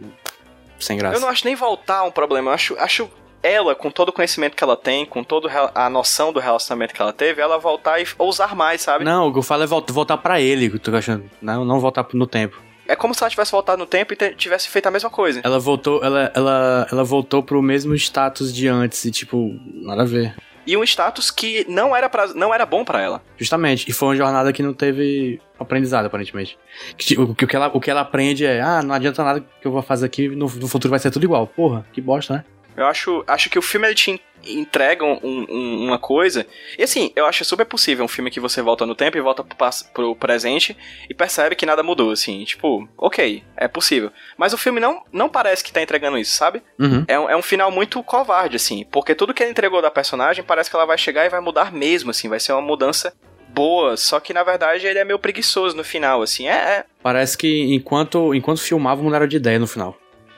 [0.80, 1.18] Sem graça.
[1.18, 3.08] eu não acho nem voltar um problema, eu acho, acho
[3.44, 7.02] ela, com todo o conhecimento que ela tem, com toda a noção do relacionamento que
[7.02, 9.04] ela teve, ela voltar e ousar mais, sabe?
[9.04, 11.30] Não, o que eu falo é voltar, pra ele, que eu tô achando.
[11.42, 12.60] Não, não voltar no tempo.
[12.88, 15.42] É como se ela tivesse voltado no tempo e tivesse feito a mesma coisa.
[15.44, 20.06] Ela voltou, ela, ela, ela voltou pro mesmo status de antes e, tipo, nada a
[20.06, 20.36] ver.
[20.66, 23.22] E um status que não era, pra, não era bom pra ela.
[23.38, 23.90] Justamente.
[23.90, 26.58] E foi uma jornada que não teve aprendizado, aparentemente.
[26.98, 29.24] Que, tipo, o, que- o que ela, o que ela aprende é, ah, não adianta
[29.24, 31.48] nada que eu vou fazer aqui, no, no futuro vai ser tudo igual.
[31.48, 32.46] Porra, que bosta, né?
[32.76, 36.46] Eu acho, acho que o filme ele te en- entrega um- um- uma coisa.
[36.78, 39.44] E assim, eu acho super possível um filme que você volta no tempo e volta
[39.44, 39.56] pro,
[39.94, 40.76] pro presente
[41.10, 42.44] e percebe que nada mudou, assim.
[42.44, 44.12] Tipo, ok, é possível.
[44.38, 46.62] Mas o filme não, não parece que tá entregando isso, sabe?
[46.80, 47.06] Uhum.
[47.08, 48.86] É um, é um final muito covarde, assim.
[48.92, 51.72] Porque tudo que ele entregou da personagem parece que ela vai chegar e vai mudar
[51.72, 52.28] mesmo, assim.
[52.28, 53.14] Vai ser uma mudança
[53.50, 53.96] boa.
[53.96, 56.48] Só que na verdade ele é meio preguiçoe no final, assim.
[56.48, 56.86] É, é.
[57.02, 59.96] Parece que enquanto, enquanto filmava, mudaram de ideia no final.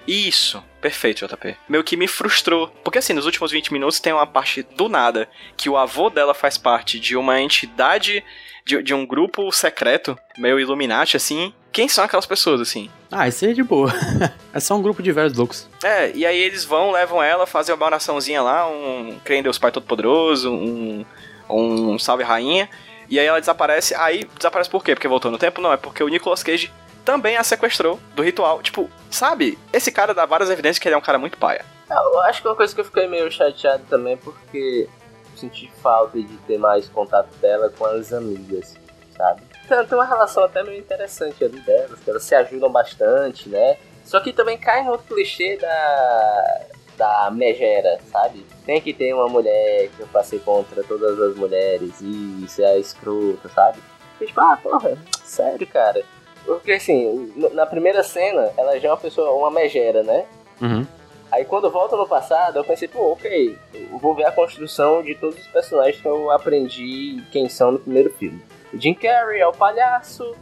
[0.07, 1.57] Isso, perfeito, JP.
[1.67, 2.67] Meio que me frustrou.
[2.83, 6.35] Porque assim, nos últimos 20 minutos tem uma parte do nada que o avô dela
[6.35, 8.23] faz parte de uma entidade,
[8.63, 11.51] de, de um grupo secreto, meio Illuminati, assim.
[11.71, 12.87] Quem são aquelas pessoas, assim?
[13.11, 13.91] Ah, isso aí é de boa.
[14.53, 15.67] é só um grupo de velhos loucos.
[15.83, 19.57] É, e aí eles vão, levam ela, fazem uma oraçãozinha lá, um Creio em Deus
[19.57, 21.03] Pai Todo-Poderoso, um,
[21.49, 22.69] um Salve Rainha.
[23.09, 23.95] E aí ela desaparece.
[23.95, 24.93] Aí desaparece por quê?
[24.93, 25.61] Porque voltou no tempo?
[25.61, 26.71] Não, é porque o Nicolas Cage
[27.05, 28.61] também a sequestrou do ritual.
[28.61, 29.57] Tipo, sabe?
[29.71, 31.63] Esse cara dá várias evidências que ele é um cara muito paia.
[31.89, 34.89] Eu acho que uma coisa que eu fiquei meio chateado também é porque
[35.37, 38.75] senti falta de ter mais contato dela com as amigas,
[39.15, 39.43] sabe?
[39.65, 43.77] Então, tem uma relação até meio interessante ali delas, que elas se ajudam bastante, né?
[44.03, 46.61] Só que também cai no outro clichê da.
[46.97, 48.45] da megera, sabe?
[48.65, 52.79] Tem que ter uma mulher que eu passei contra todas as mulheres e isso é
[52.79, 53.79] escrota, sabe?
[54.19, 56.03] Tipo, ah, porra, sério, cara.
[56.45, 60.25] Porque assim, na primeira cena, ela já é uma pessoa, uma megera, né?
[60.61, 60.85] Uhum.
[61.31, 65.15] Aí quando volta no passado, eu pensei, pô, ok, eu vou ver a construção de
[65.15, 68.41] todos os personagens que eu aprendi quem são no primeiro filme.
[68.73, 70.35] O Jim Carrey é o palhaço,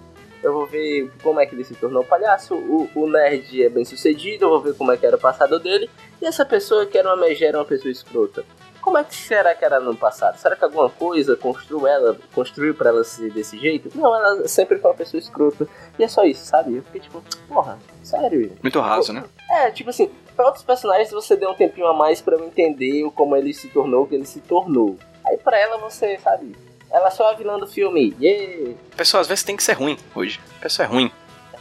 [0.43, 3.85] eu vou ver como é que ele se tornou palhaço, o, o nerd é bem
[3.85, 5.89] sucedido, eu vou ver como é que era o passado dele,
[6.21, 8.43] e essa pessoa que era uma megera, uma pessoa escrota.
[8.84, 10.38] Como é que será que era no passado?
[10.38, 13.89] Será que alguma coisa construiu ela, construiu pra ela ser desse jeito?
[13.96, 15.65] Não, ela sempre foi uma pessoa escrota.
[15.98, 16.76] E é só isso, sabe?
[16.76, 18.52] Eu fiquei tipo, porra, sério?
[18.62, 19.24] Muito raso, né?
[19.50, 23.06] É, tipo assim, pra outros personagens você deu um tempinho a mais pra eu entender
[23.06, 25.00] o como ele se tornou o que ele se tornou.
[25.26, 26.54] Aí pra ela você, sabe,
[26.91, 28.13] ela só é a vilã do filme.
[28.19, 28.76] Yeah!
[28.91, 30.41] A pessoa às vezes tem que ser ruim hoje.
[30.58, 31.10] A pessoa é ruim.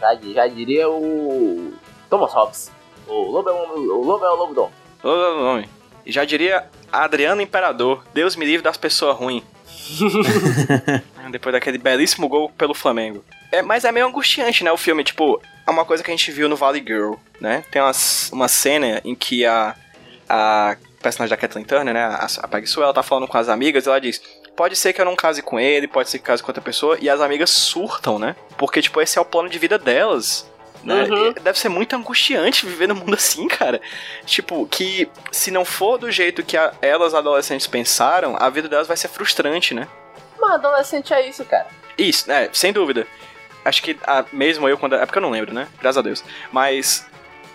[0.00, 1.72] Já, já diria o
[2.10, 2.72] Thomas Hobbes.
[3.06, 4.70] O lobo é o, o, lobo, é o lobo dom.
[5.04, 5.64] Ô, ô, ô,
[6.04, 9.44] E já diria Adriano Imperador, Deus me livre das pessoas ruins.
[11.30, 13.24] Depois daquele belíssimo gol pelo Flamengo.
[13.50, 16.30] É, mas é meio angustiante, né, o filme, tipo, é uma coisa que a gente
[16.32, 17.64] viu no Valley Girl, né?
[17.70, 19.74] Tem umas, uma cena em que a,
[20.28, 23.48] a personagem da Kathleen Turner, né, a, a Peggy Sue, ela tá falando com as
[23.48, 24.22] amigas e ela diz,
[24.56, 26.96] pode ser que eu não case com ele, pode ser que case com outra pessoa,
[27.00, 28.36] e as amigas surtam, né?
[28.56, 30.50] Porque, tipo, esse é o plano de vida delas.
[30.82, 31.04] Né?
[31.04, 31.28] Uhum.
[31.28, 33.80] E Deve ser muito angustiante viver num mundo assim, cara.
[34.26, 38.88] Tipo, que se não for do jeito que a- elas adolescentes pensaram, a vida delas
[38.88, 39.86] vai ser frustrante, né?
[40.40, 41.66] Mas adolescente é isso, cara.
[41.96, 42.48] Isso, né?
[42.52, 43.06] Sem dúvida.
[43.64, 44.96] Acho que ah, mesmo eu, quando.
[44.96, 45.68] É porque eu não lembro, né?
[45.80, 46.24] Graças a Deus.
[46.50, 47.06] Mas.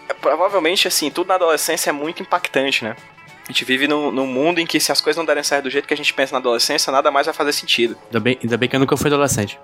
[0.08, 2.96] é, provavelmente, assim, tudo na adolescência é muito impactante, né?
[3.48, 5.70] A gente vive num, num mundo em que se as coisas não derem certo do
[5.70, 7.98] jeito que a gente pensa na adolescência, nada mais vai fazer sentido.
[8.08, 9.58] Ainda bem, ainda bem que eu nunca fui adolescente.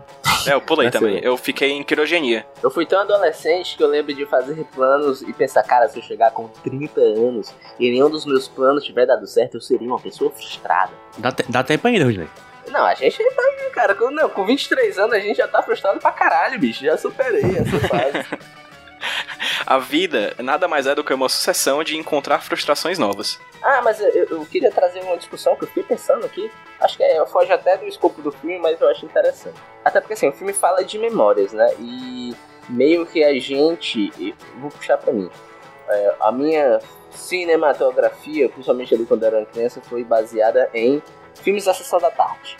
[0.47, 1.19] É, eu pulei também.
[1.21, 2.45] Eu fiquei em quirogenia.
[2.63, 6.03] Eu fui tão adolescente que eu lembro de fazer planos e pensar, cara, se eu
[6.03, 9.99] chegar com 30 anos e nenhum dos meus planos tiver dado certo, eu seria uma
[9.99, 10.93] pessoa frustrada.
[11.17, 12.29] Dá, te- dá tempo ainda, Rudney.
[12.71, 13.93] Não, a gente tá aí, cara.
[13.95, 16.85] Com, não, com 23 anos a gente já tá frustrado pra caralho, bicho.
[16.85, 18.25] Já superei essa fase.
[19.65, 23.39] A vida nada mais é do que uma sucessão de encontrar frustrações novas.
[23.61, 26.51] ah, mas eu, eu queria trazer uma discussão que eu fiquei pensando aqui.
[26.79, 29.57] Acho que é, foge até do escopo do filme, mas eu acho interessante.
[29.85, 31.73] Até porque assim, o filme fala de memórias, né?
[31.79, 32.35] E
[32.67, 34.11] meio que a gente.
[34.57, 35.29] Vou puxar pra mim.
[35.89, 36.79] É, a minha
[37.11, 41.01] cinematografia, principalmente ali quando eu era criança, foi baseada em
[41.41, 42.57] filmes da sessão da tarde.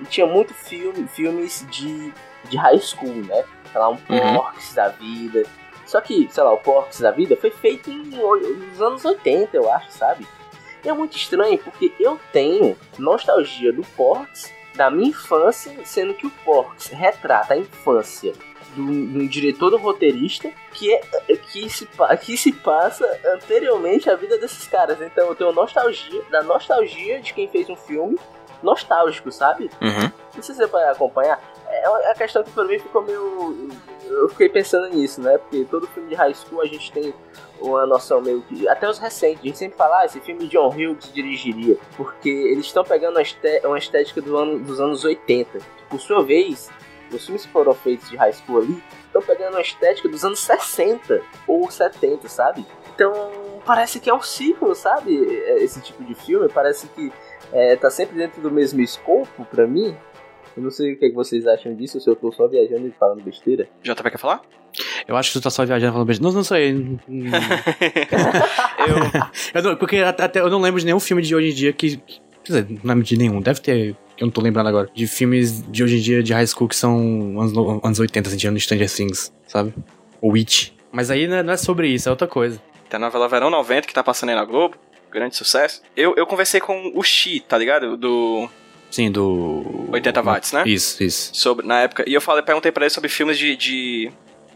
[0.00, 2.12] E tinha muito filme, filmes de,
[2.44, 3.44] de high school, né?
[3.70, 4.34] Sei lá, um Uhum.
[4.34, 5.44] Porks da vida.
[5.88, 9.72] Só que, sei lá, o Porks da vida foi feito em, nos anos 80, eu
[9.72, 10.28] acho, sabe?
[10.84, 16.26] E é muito estranho, porque eu tenho nostalgia do Porks da minha infância, sendo que
[16.26, 18.34] o Porks retrata a infância
[18.76, 21.00] do, do diretor do roteirista que, é,
[21.50, 21.88] que, se,
[22.20, 25.00] que se passa anteriormente à vida desses caras.
[25.00, 28.18] Então eu tenho nostalgia, da nostalgia de quem fez um filme
[28.62, 29.70] nostálgico, sabe?
[29.80, 30.12] Uhum.
[30.34, 31.40] Não sei se você vai acompanhar.
[31.70, 33.68] É a questão que pra mim ficou meio.
[34.08, 35.36] Eu fiquei pensando nisso, né?
[35.38, 37.12] Porque todo filme de high school a gente tem
[37.60, 38.66] uma noção meio que.
[38.68, 41.76] Até os recentes, a gente sempre fala, ah, esse filme John Hughes dirigiria.
[41.96, 45.58] Porque eles estão pegando uma, esté- uma estética do ano, dos anos 80.
[45.90, 46.70] Por sua vez,
[47.12, 50.40] os filmes que foram feitos de high school ali estão pegando uma estética dos anos
[50.40, 52.66] 60 ou 70, sabe?
[52.94, 53.12] Então
[53.64, 55.14] parece que é um ciclo, sabe?
[55.62, 56.48] Esse tipo de filme.
[56.48, 57.12] Parece que
[57.52, 59.96] é, tá sempre dentro do mesmo escopo pra mim.
[60.58, 62.88] Eu não sei o que, é que vocês acham disso, se eu tô só viajando
[62.88, 63.68] e falando besteira.
[63.84, 64.42] JP quer falar?
[65.06, 66.20] Eu acho que tu tá só viajando falando beijo.
[66.20, 66.98] Não, não sei.
[68.86, 68.96] Eu.
[69.54, 71.72] eu não- porque até, até eu não lembro de nenhum filme de hoje em dia
[71.72, 71.96] que.
[71.98, 73.40] que- Quer dizer, não lembro de nenhum.
[73.42, 73.94] Deve ter.
[74.16, 74.88] que Eu não tô lembrando agora.
[74.94, 76.96] De filmes de hoje em dia de high school que são
[77.40, 79.74] anos, no- anos 80, assim, tirando Stranger Things, sabe?
[80.20, 80.70] O Witch.
[80.90, 82.60] Mas aí não é, não é sobre isso, é outra coisa.
[82.88, 84.76] Tem a novela Verão 90 que tá passando aí na Globo.
[85.10, 85.82] Grande sucesso.
[85.96, 87.96] Eu, eu conversei com o Xi, tá ligado?
[87.96, 88.48] Do
[88.90, 89.88] Sim, do.
[89.92, 90.62] 80 watts, né?
[90.66, 91.30] Isso, isso.
[91.34, 92.04] sobre na época.
[92.06, 94.10] E eu falei, perguntei pra ele sobre filmes de, de,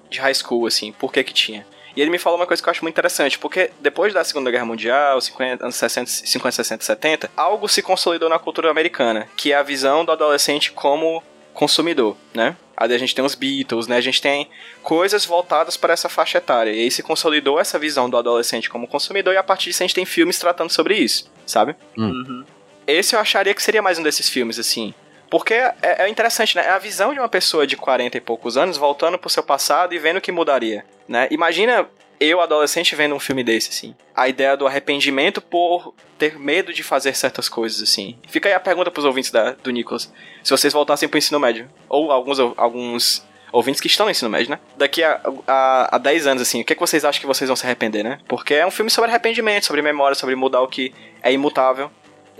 [0.09, 1.66] de high school, assim, por que que tinha.
[1.95, 4.51] E ele me falou uma coisa que eu acho muito interessante, porque depois da Segunda
[4.51, 9.53] Guerra Mundial, 50, anos 60, 50, 60, 70, algo se consolidou na cultura americana, que
[9.53, 12.57] é a visão do adolescente como consumidor, né?
[12.75, 13.97] Ali a gente tem os Beatles, né?
[13.97, 14.49] A gente tem
[14.83, 16.73] coisas voltadas para essa faixa etária.
[16.73, 19.87] E aí se consolidou essa visão do adolescente como consumidor, e a partir disso a
[19.87, 21.77] gente tem filmes tratando sobre isso, sabe?
[21.97, 22.45] Uhum.
[22.87, 24.95] Esse eu acharia que seria mais um desses filmes, assim.
[25.31, 26.66] Porque é, é interessante, né?
[26.66, 29.95] É a visão de uma pessoa de 40 e poucos anos voltando pro seu passado
[29.95, 31.27] e vendo o que mudaria, né?
[31.31, 31.88] Imagina
[32.23, 33.97] eu, adolescente, vendo um filme desse, assim.
[34.14, 38.16] A ideia do arrependimento por ter medo de fazer certas coisas, assim.
[38.29, 40.12] Fica aí a pergunta pros ouvintes da, do Nicholas.
[40.45, 44.51] Se vocês voltassem pro ensino médio, ou alguns, alguns ouvintes que estão no ensino médio,
[44.51, 44.61] né?
[44.77, 47.49] Daqui a, a, a 10 anos, assim, o que, é que vocês acham que vocês
[47.49, 48.18] vão se arrepender, né?
[48.29, 51.90] Porque é um filme sobre arrependimento, sobre memória, sobre mudar o que é imutável.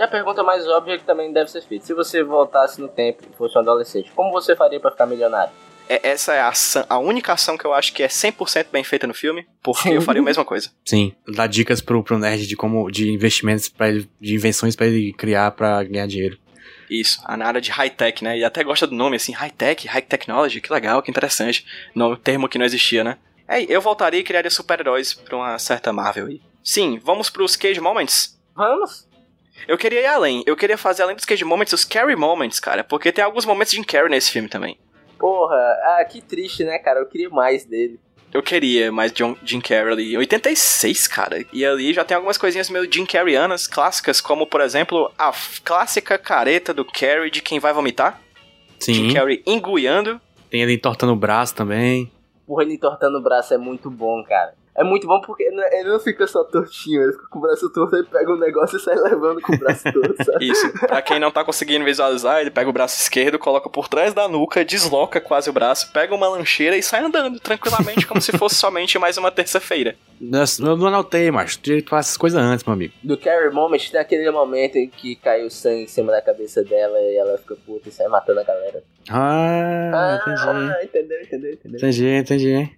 [0.03, 3.23] E a pergunta mais óbvia que também deve ser feita: se você voltasse no tempo
[3.31, 5.53] e fosse um adolescente, como você faria pra ficar milionário?
[5.89, 8.83] É, essa é a, ação, a única ação que eu acho que é 100% bem
[8.83, 10.73] feita no filme, porque eu faria a mesma coisa.
[10.85, 14.87] Sim, dá dicas pro, pro nerd de como de investimentos para ele, de invenções pra
[14.87, 16.37] ele criar pra ganhar dinheiro.
[16.91, 18.37] Isso, a na área de high-tech, né?
[18.37, 21.65] E até gosta do nome, assim, high-tech, high technology, que legal, que interessante.
[21.95, 23.19] No termo que não existia, né?
[23.47, 26.41] É, eu voltaria e criaria super-heróis pra uma certa Marvel aí.
[26.65, 28.37] Sim, vamos pros Cage Moments?
[28.57, 29.12] Vamos?
[29.67, 30.43] Eu queria ir além.
[30.47, 32.83] Eu queria fazer além dos Cage Moments, os Carrie Moments, cara.
[32.85, 34.79] Porque tem alguns momentos de Jim Carrey nesse filme também.
[35.19, 37.01] Porra, ah, que triste, né, cara?
[37.01, 38.01] Eu queria mais dele.
[38.33, 40.17] Eu queria mais John, Jim Carrey ali.
[40.17, 41.45] 86, cara.
[41.53, 46.17] E ali já tem algumas coisinhas meio Jim Carreyanas clássicas, como, por exemplo, a clássica
[46.19, 48.21] careta do Carrey de quem vai vomitar.
[48.81, 50.21] Sim, Jim Carrey enguiando.
[50.51, 52.11] tem ele entortando o braço também.
[52.47, 54.55] Porra, ele entortando o braço é muito bom, cara.
[54.75, 57.43] É muito bom porque ele não- ele não fica só tortinho, ele fica com o
[57.43, 60.45] braço torto, ele pega um negócio e sai levando com o braço torto, sabe?
[60.49, 60.73] Isso.
[60.87, 64.27] pra quem não tá conseguindo visualizar, ele pega o braço esquerdo, coloca por trás da
[64.27, 68.55] nuca, desloca quase o braço, pega uma lancheira e sai andando tranquilamente, como se fosse
[68.55, 69.95] somente mais uma terça-feira.
[70.21, 71.59] Nossa, Eu não anotei, macho.
[71.59, 72.95] Tu falar essas coisas antes, meu amigo.
[73.03, 76.63] Do Carrie Moment tem aquele momento em que cai o sangue em cima da cabeça
[76.65, 78.83] dela e ela fica puta e sai matando a galera.
[79.11, 80.41] Ah, entendi.
[80.49, 81.77] Ah, entendeu, entendeu, entendeu.
[81.79, 82.77] Entendi, entendi.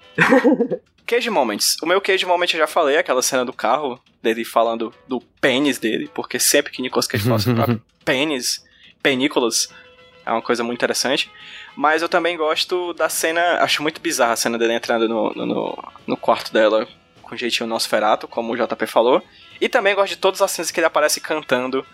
[1.07, 1.77] Cage Moments.
[1.85, 5.79] O meu Cage Moment eu já falei, aquela cena do carro, dele falando do pênis
[5.79, 8.65] dele, porque sempre que Nicolas Cage fala sobre próprio pênis,
[9.03, 9.69] penículas,
[10.25, 11.31] é uma coisa muito interessante.
[11.77, 15.45] Mas eu também gosto da cena, acho muito bizarra a cena dele entrando no, no,
[15.45, 16.89] no- no quarto dela
[17.21, 19.23] com jeitinho Nosferato, como o JP falou.
[19.61, 21.85] E também gosto de todas as cenas que ele aparece cantando,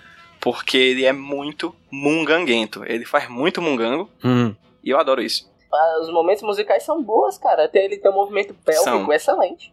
[0.40, 2.84] porque ele é muito munganguento.
[2.86, 4.54] Ele faz muito mungango, Hum.
[4.84, 5.50] e eu adoro isso.
[5.72, 7.64] Ah, Os momentos musicais são boas, cara.
[7.64, 9.12] Até ele tem um movimento pélvico São.
[9.12, 9.72] excelente.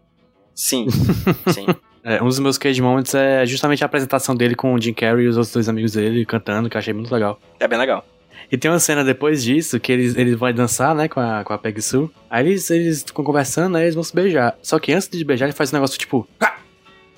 [0.58, 0.88] Sim,
[1.54, 1.68] sim.
[2.04, 5.26] É, um dos meus cage moments é justamente a apresentação dele com o Jim Carrey
[5.26, 7.40] e os outros dois amigos dele cantando, que eu achei muito legal.
[7.60, 8.04] É bem legal.
[8.52, 11.54] E tem uma cena depois disso que eles, eles vão dançar, né, com a, com
[11.54, 12.10] a Peggy Sue.
[12.28, 14.58] Aí eles, eles ficam conversando, aí eles vão se beijar.
[14.64, 16.28] Só que antes de beijar, ele faz um negócio tipo.
[16.40, 16.56] "Ah!"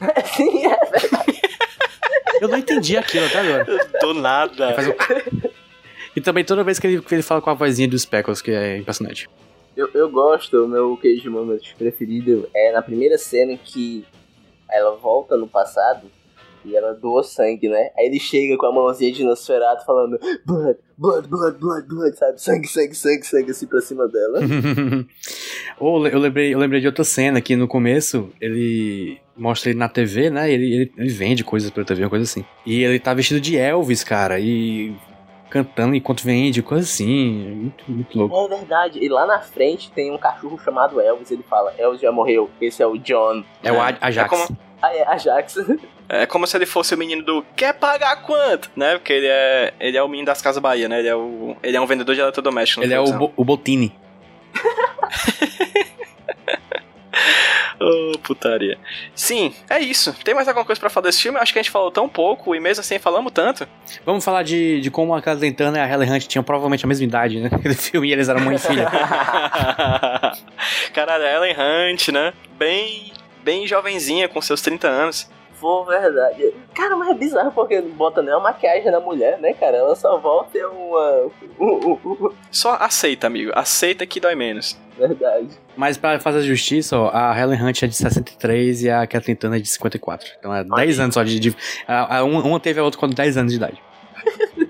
[0.36, 1.40] Sim, é verdade.
[2.42, 3.66] Eu não entendi aquilo até agora.
[4.02, 4.76] Do nada.
[4.82, 5.50] Um.
[6.16, 8.52] E também toda vez que ele, que ele fala com a vozinha dos Speckles, que
[8.52, 9.30] é impressionante.
[9.80, 14.06] Eu, eu gosto, o meu cage moment preferido é na primeira cena que
[14.70, 16.06] ela volta no passado
[16.66, 17.90] e ela doa sangue, né?
[17.98, 22.42] Aí ele chega com a mãozinha de Nosferatu falando blood, blood, blood, blood, blood, sabe?
[22.42, 24.42] Sangue, sangue, sangue, sangue assim pra cima dela.
[25.80, 29.88] Ou eu lembrei, eu lembrei de outra cena que no começo ele mostra ele na
[29.88, 30.52] TV, né?
[30.52, 32.44] Ele, ele, ele vende coisas pela TV, uma coisa assim.
[32.66, 34.94] E ele tá vestido de Elvis, cara, e
[35.50, 37.32] cantando enquanto vende, coisa assim.
[37.56, 38.54] Muito, muito louco.
[38.54, 39.00] É verdade.
[39.04, 41.32] E lá na frente tem um cachorro chamado Elvis.
[41.32, 43.44] Ele fala: Elvis já morreu, esse é o John.
[43.64, 44.18] É o A- Ajax.
[44.34, 45.56] É como, Ah, é Ajax.
[46.08, 48.98] é como se ele fosse o menino do quer pagar quanto, né?
[48.98, 51.00] Porque ele é, ele é o menino das Casas Bahia, né?
[51.00, 52.84] Ele é, o, ele é um vendedor de eletrodomésticos.
[52.84, 53.94] Ele é o, Bo- o Botini.
[57.80, 58.78] Ô, putaria.
[59.16, 60.14] Sim, é isso.
[60.24, 61.40] Tem mais alguma coisa pra falar desse filme?
[61.40, 63.66] Acho que a gente falou tão pouco e mesmo assim falamos tanto.
[64.06, 66.88] Vamos falar de, de como a Casa Dentana e a Helen Hunt tinham provavelmente a
[66.88, 67.50] mesma idade, né?
[67.54, 68.90] Aquele filme e eles eram mãe e filha.
[70.94, 71.56] Caralho, a Ellen
[71.94, 72.34] Hunt, né?
[72.58, 73.14] Bem,
[73.44, 75.30] bem jovenzinha, com seus 30 anos.
[75.60, 76.54] Pô, verdade.
[76.74, 79.76] Cara, mas é bizarro porque não bota nem uma maquiagem na mulher, né, cara?
[79.78, 81.30] Ela só volta e é uma.
[82.50, 83.52] Só aceita, amigo.
[83.54, 84.80] Aceita que dói menos.
[84.98, 85.50] Verdade.
[85.80, 89.60] Mas pra fazer justiça, ó, a Helen Hunt é de 63 e a Kathleen Turner
[89.60, 90.28] é de 54.
[90.38, 91.40] Então é 10 anos só de.
[91.40, 91.56] de
[91.88, 93.82] a, a- uma, uma teve a outra com 10 anos de idade.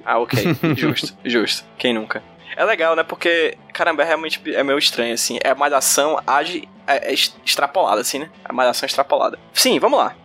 [0.05, 0.39] Ah, ok.
[0.77, 1.65] justo, justo.
[1.79, 2.21] Quem nunca?
[2.55, 3.01] É legal, né?
[3.01, 5.39] Porque, caramba, é realmente é meio estranho, assim.
[5.43, 8.29] É a malhação age é, é extrapolada, assim, né?
[8.45, 9.39] A malhação extrapolada.
[9.51, 10.15] Sim, vamos lá.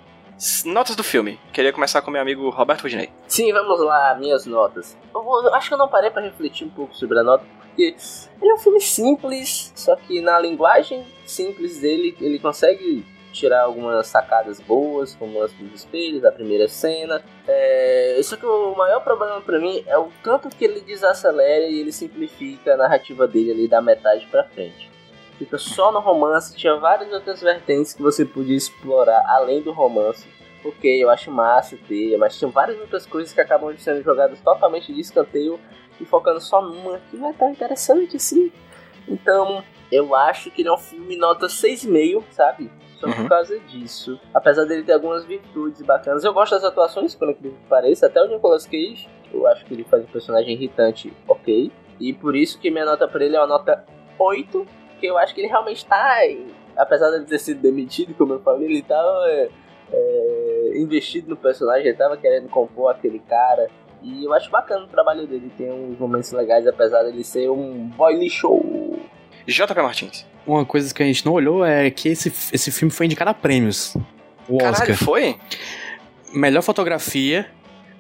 [0.67, 1.41] Notas do filme.
[1.51, 3.09] Queria começar com meu amigo Roberto Rudinei.
[3.27, 4.99] Sim, vamos lá, minhas notas.
[5.15, 7.45] Eu, vou- eu acho que eu não parei pra refletir um pouco sobre a nota,
[7.75, 7.97] porque
[8.41, 14.07] ele é um filme simples, só que na linguagem simples dele, ele consegue tirar algumas
[14.07, 17.21] sacadas boas, como lance dos espelhos, a primeira cena.
[17.49, 21.81] É, só que o maior problema pra mim é o tanto que ele desacelera e
[21.81, 24.89] ele simplifica a narrativa dele ali da metade pra frente.
[25.37, 30.29] Fica só no romance, tinha várias outras vertentes que você podia explorar além do romance.
[30.65, 34.95] Ok, eu acho massa ter, mas tinha várias outras coisas que acabam sendo jogadas totalmente
[34.95, 35.59] de escanteio
[36.01, 38.53] e focando só numa que não é tão interessante assim.
[39.09, 42.71] Então, eu acho que ele é um filme nota 6,5, sabe?
[42.99, 43.13] Só Uhum.
[43.15, 44.19] por causa disso.
[44.33, 46.25] Apesar dele ter algumas virtudes bacanas.
[46.25, 48.07] Eu gosto das atuações, incrível que pareça.
[48.07, 51.71] Até o Nicolas Cage, eu acho que ele faz um personagem irritante ok.
[52.01, 53.85] E por isso que minha nota pra ele é uma nota
[54.19, 54.67] 8,
[55.01, 56.19] que eu acho que ele realmente tá,
[56.77, 59.49] apesar de ele ter sido demitido, como eu falei, ele tava é,
[59.93, 63.69] é, investido no personagem, ele tava querendo compor aquele cara.
[64.05, 67.89] E eu acho bacana o trabalho dele, tem uns momentos legais, apesar dele ser um
[67.97, 68.49] boy lixo.
[69.47, 70.27] JP Martins.
[70.47, 73.35] Uma coisa que a gente não olhou é que esse, esse filme foi indicado a
[73.35, 73.97] prêmios.
[74.49, 74.97] O Caralho, Oscar.
[74.97, 75.37] foi?
[76.35, 77.47] Melhor fotografia,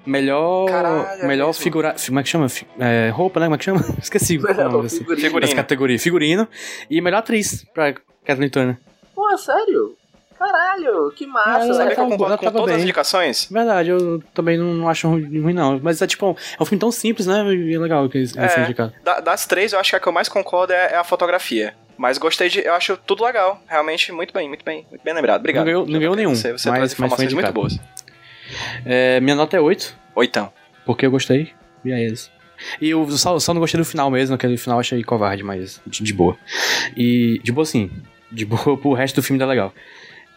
[0.04, 0.66] melhor.
[0.66, 1.94] Caralho, é melhor figura.
[2.06, 2.46] Como é que chama?
[2.78, 3.46] É, roupa, né?
[3.46, 3.80] Como é que chama?
[3.98, 4.36] Esqueci.
[4.36, 4.98] o nome desse-
[6.02, 6.48] Figurino.
[6.90, 7.94] E melhor atriz pra
[8.24, 8.78] Kathleen Turner.
[9.14, 9.96] Pô, sério?
[10.38, 11.74] Caralho, que massa, né?
[11.74, 12.82] Sabe que eu tá- concordo com todas as bem.
[12.82, 13.48] indicações?
[13.50, 15.78] Verdade, eu também não, não acho ruim, não.
[15.82, 17.44] Mas é tipo, é um filme tão simples, né?
[17.54, 18.60] E é legal que ele É.
[18.62, 18.92] indicado.
[19.02, 21.74] Da- das três, eu acho que a que eu mais concordo é, é a fotografia.
[21.96, 22.60] Mas gostei de.
[22.60, 23.62] Eu acho tudo legal.
[23.68, 24.84] Realmente, muito bem, muito bem.
[24.90, 25.40] Muito bem lembrado.
[25.40, 25.60] Obrigado.
[25.64, 27.78] Não ganhou- não ganhou nenhum, Você, você mas- traz informações muito boas.
[28.84, 30.52] É, minha nota é 8, Oitão.
[30.84, 31.52] porque eu gostei.
[31.84, 32.30] E é isso.
[32.80, 35.80] E eu só, só não gostei do final mesmo, aquele final eu achei covarde, mas
[35.86, 36.36] de, de boa.
[36.96, 37.90] E de boa sim.
[38.30, 39.72] De boa pro resto do filme tá legal.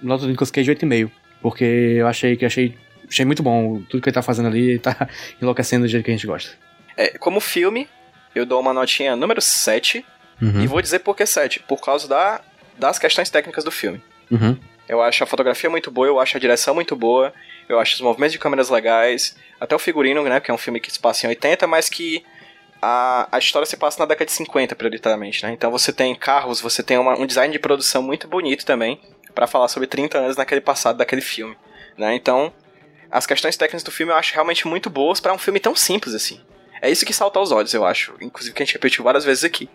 [0.02, 1.12] Nota do Nicolas Cage 8,5.
[1.42, 2.76] Porque eu achei que achei,
[3.08, 3.82] achei muito bom.
[3.90, 5.08] Tudo que ele tá fazendo ali ele tá
[5.42, 6.52] enlouquecendo do jeito que a gente gosta.
[6.96, 7.88] É, como filme,
[8.34, 10.06] eu dou uma notinha número 7.
[10.42, 10.62] Uhum.
[10.62, 11.62] E vou dizer por que 7.
[11.68, 12.42] Por causa da,
[12.78, 14.02] das questões técnicas do filme.
[14.32, 14.58] Uhum.
[14.88, 17.34] Eu acho a fotografia muito boa, eu acho a direção muito boa,
[17.68, 20.80] eu acho os movimentos de câmeras legais, até o figurino, né, que é um filme
[20.80, 22.24] que se passa em 80, mas que
[22.82, 25.52] a, a história se passa na década de 50, prioritariamente, né?
[25.52, 29.02] Então você tem carros, você tem uma- um design de produção muito bonito também,
[29.38, 31.56] pra falar sobre 30 anos naquele passado daquele filme,
[31.96, 32.16] né?
[32.16, 32.52] Então,
[33.12, 36.16] as questões técnicas do filme eu acho realmente muito boas pra um filme tão simples
[36.16, 36.42] assim.
[36.82, 39.44] É isso que salta aos olhos, eu acho, inclusive que a gente repetiu várias vezes
[39.44, 39.70] aqui.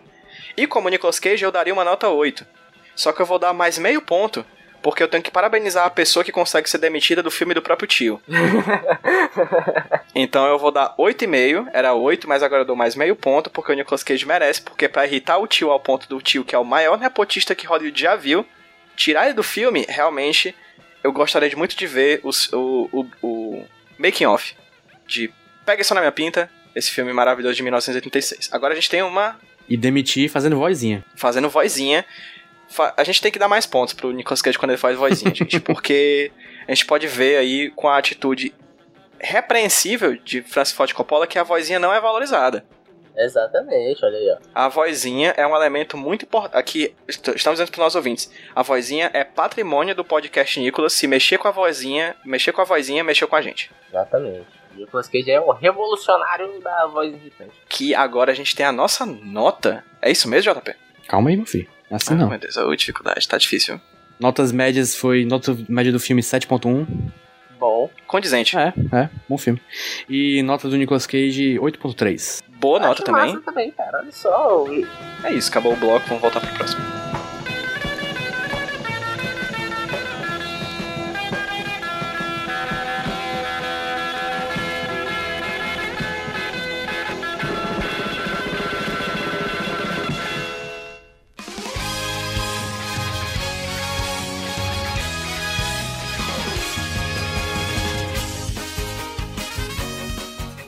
[0.57, 2.45] E como Nicolas Cage, eu daria uma nota 8.
[2.93, 4.45] Só que eu vou dar mais meio ponto,
[4.81, 7.87] porque eu tenho que parabenizar a pessoa que consegue ser demitida do filme do próprio
[7.87, 8.21] tio.
[10.13, 13.71] então eu vou dar 8,5, era 8, mas agora eu dou mais meio ponto, porque
[13.71, 16.59] o Nicolas Cage merece, porque pra irritar o tio ao ponto do tio, que é
[16.59, 18.45] o maior nepotista que Hollywood já viu,
[18.95, 20.55] tirar ele do filme, realmente,
[21.03, 23.65] eu gostaria de muito de ver os- o, o, o
[23.97, 24.55] making off
[25.07, 25.31] de
[25.65, 28.49] Pega Isso na Minha Pinta, esse filme maravilhoso de 1986.
[28.51, 29.39] Agora a gente tem uma
[29.69, 31.03] E demitir fazendo vozinha.
[31.15, 32.05] fazendo vozinha.
[32.69, 35.33] Fa- A gente tem que dar mais pontos pro Nicolas Cage quando ele faz vozinha,
[35.33, 35.59] gente.
[35.61, 36.31] Porque
[36.67, 38.53] a gente pode ver aí com a atitude
[39.19, 42.65] repreensível de Francis Ford Coppola que a vozinha não é valorizada.
[43.15, 44.37] Exatamente, olha aí, ó.
[44.55, 46.57] A vozinha é um elemento muito importante.
[46.57, 48.31] Aqui, est- estamos dizendo para os nossos ouvintes.
[48.55, 50.93] A vozinha é patrimônio do podcast Nicolas.
[50.93, 53.69] Se mexer com a vozinha, mexer com a vozinha, mexeu com a gente.
[53.89, 54.45] Exatamente.
[54.75, 57.51] Nicolas Cage é o revolucionário da voz irritante.
[57.69, 59.83] Que agora a gente tem a nossa nota.
[60.01, 60.73] É isso mesmo, JP?
[61.07, 61.67] Calma aí, meu filho.
[61.91, 62.29] Assim Ah, não.
[62.29, 63.79] meu Deus, a dificuldade, tá difícil.
[64.19, 65.25] Notas médias foi.
[65.25, 66.87] Nota média do filme 7.1.
[67.63, 68.57] Bom, Condizente.
[68.57, 69.61] É, é, bom filme.
[70.09, 72.43] E nota do Nicolas Cage 8.3.
[72.59, 73.31] Boa nota acho também.
[73.35, 73.99] massa também, cara.
[73.99, 74.65] Olha só.
[75.23, 76.83] É isso, acabou o bloco, vamos voltar pro próximo.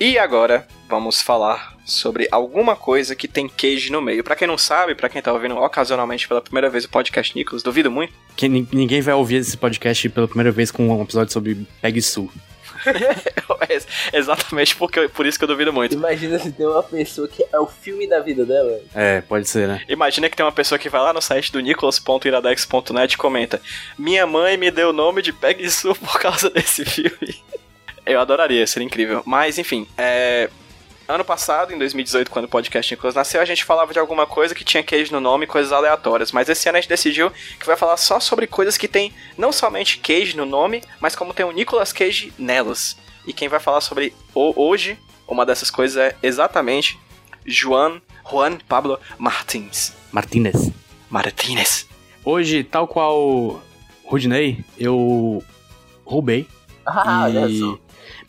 [0.05, 4.23] E agora vamos falar sobre alguma coisa que tem queijo no meio.
[4.23, 7.63] Pra quem não sabe, pra quem tá ouvindo ocasionalmente pela primeira vez o podcast Nicolas,
[7.63, 8.13] duvido muito.
[8.35, 11.99] Que nin- ninguém vai ouvir esse podcast pela primeira vez com um episódio sobre Peg
[12.03, 12.29] Sue.
[13.67, 15.95] É exatamente porque, por isso que eu duvido muito.
[15.95, 18.79] Imagina se tem uma pessoa que é o filme da vida dela.
[18.93, 19.81] É, pode ser, né?
[19.89, 23.59] Imagina que tem uma pessoa que vai lá no site do nicolas.iradex.net e comenta
[23.97, 27.35] Minha mãe me deu o nome de Peg Sue por causa desse filme.
[28.05, 29.23] Eu adoraria, seria incrível.
[29.25, 30.49] Mas, enfim, é...
[31.07, 34.55] Ano passado, em 2018, quando o podcast Nicolas nasceu, a gente falava de alguma coisa
[34.55, 36.31] que tinha queijo no nome, coisas aleatórias.
[36.31, 37.29] Mas esse ano a gente decidiu
[37.59, 41.31] que vai falar só sobre coisas que tem não somente queijo no nome, mas como
[41.31, 42.97] tem o Nicolas Cage nelas.
[43.27, 44.97] E quem vai falar sobre o- hoje,
[45.27, 46.97] uma dessas coisas é exatamente
[47.45, 49.93] Juan, Juan Pablo Martins.
[50.11, 50.71] Martinez.
[51.07, 51.87] Martínez.
[52.23, 53.61] Hoje, tal qual
[54.05, 55.43] Rudney, eu
[56.03, 56.47] roubei
[56.83, 57.77] Ah, olha e só.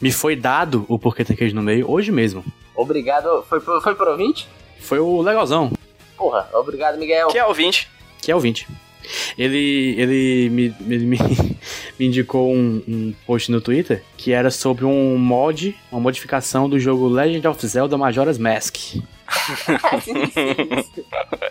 [0.00, 2.44] Me foi dado o porquê tem queijo no meio hoje mesmo.
[2.74, 3.44] Obrigado.
[3.48, 4.46] Foi pro, foi pro ouvinte?
[4.80, 5.72] Foi o legalzão,
[6.16, 7.28] Porra, obrigado, Miguel.
[7.28, 7.90] Que é ouvinte.
[8.22, 8.66] que é o 20.
[9.38, 11.18] Ele, ele me, ele me,
[11.98, 16.78] me indicou um, um post no Twitter que era sobre um mod, uma modificação do
[16.78, 18.76] jogo Legend of Zelda Majora's Mask.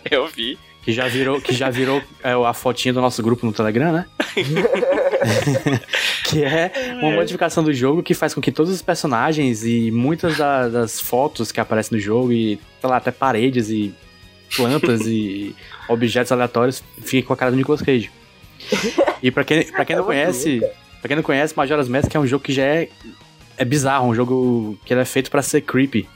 [0.10, 0.58] Eu vi.
[0.84, 4.06] Que já virou, que já virou é, a fotinha do nosso grupo no Telegram, né?
[6.26, 6.72] que é
[7.02, 11.00] uma modificação do jogo que faz com que todos os personagens e muitas da- das
[11.00, 13.94] fotos que aparecem no jogo e, sei lá, até paredes e
[14.56, 15.56] plantas e
[15.90, 18.10] objetos aleatórios, fica com a cara do Nicolas Cage.
[19.22, 20.60] E pra quem, pra quem não É conhece,
[21.00, 22.90] pra quem não conhece, Majora's Mask é um jogo que já é,
[23.58, 26.08] é bizarro, um jogo que é feito pra ser creepy.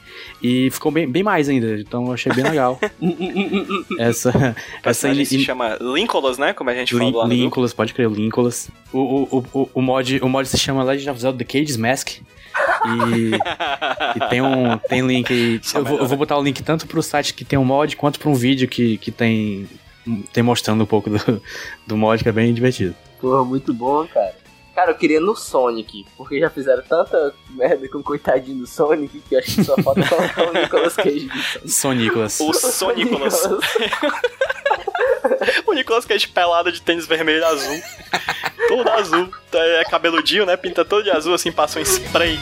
[0.41, 2.79] E ficou bem, bem mais ainda, então eu achei bem legal.
[3.99, 6.53] essa essa in- se chama Linkolas, né?
[6.53, 8.69] Como a gente Lin- falou lá pode crer, Linkolas.
[8.93, 12.09] O, o, o, o, mod, o mod se chama Legend of Zelda The Cage's Mask.
[12.09, 13.35] E,
[14.15, 17.33] e tem um tem link Eu vou, eu vou botar o link tanto pro site
[17.33, 19.67] que tem um mod, quanto pra um vídeo que, que tem,
[20.33, 21.41] tem mostrando um pouco do,
[21.85, 22.95] do mod, que é bem divertido.
[23.19, 24.33] Porra, muito bom, cara.
[24.80, 29.21] Cara, eu queria no Sonic, porque já fizeram tanta merda com o coitadinho do Sonic
[29.27, 31.67] que eu acho que só falta colocar o Nicolas Cage do Sonic.
[31.69, 32.39] Son Nicolas.
[32.39, 33.43] O Sonicolas.
[35.67, 37.82] O Nicolas Cage pelado de tênis vermelho e azul.
[38.69, 39.30] Todo azul.
[39.53, 40.55] É cabeludinho, né?
[40.55, 42.39] Pinta todo de azul, assim, passa um spray.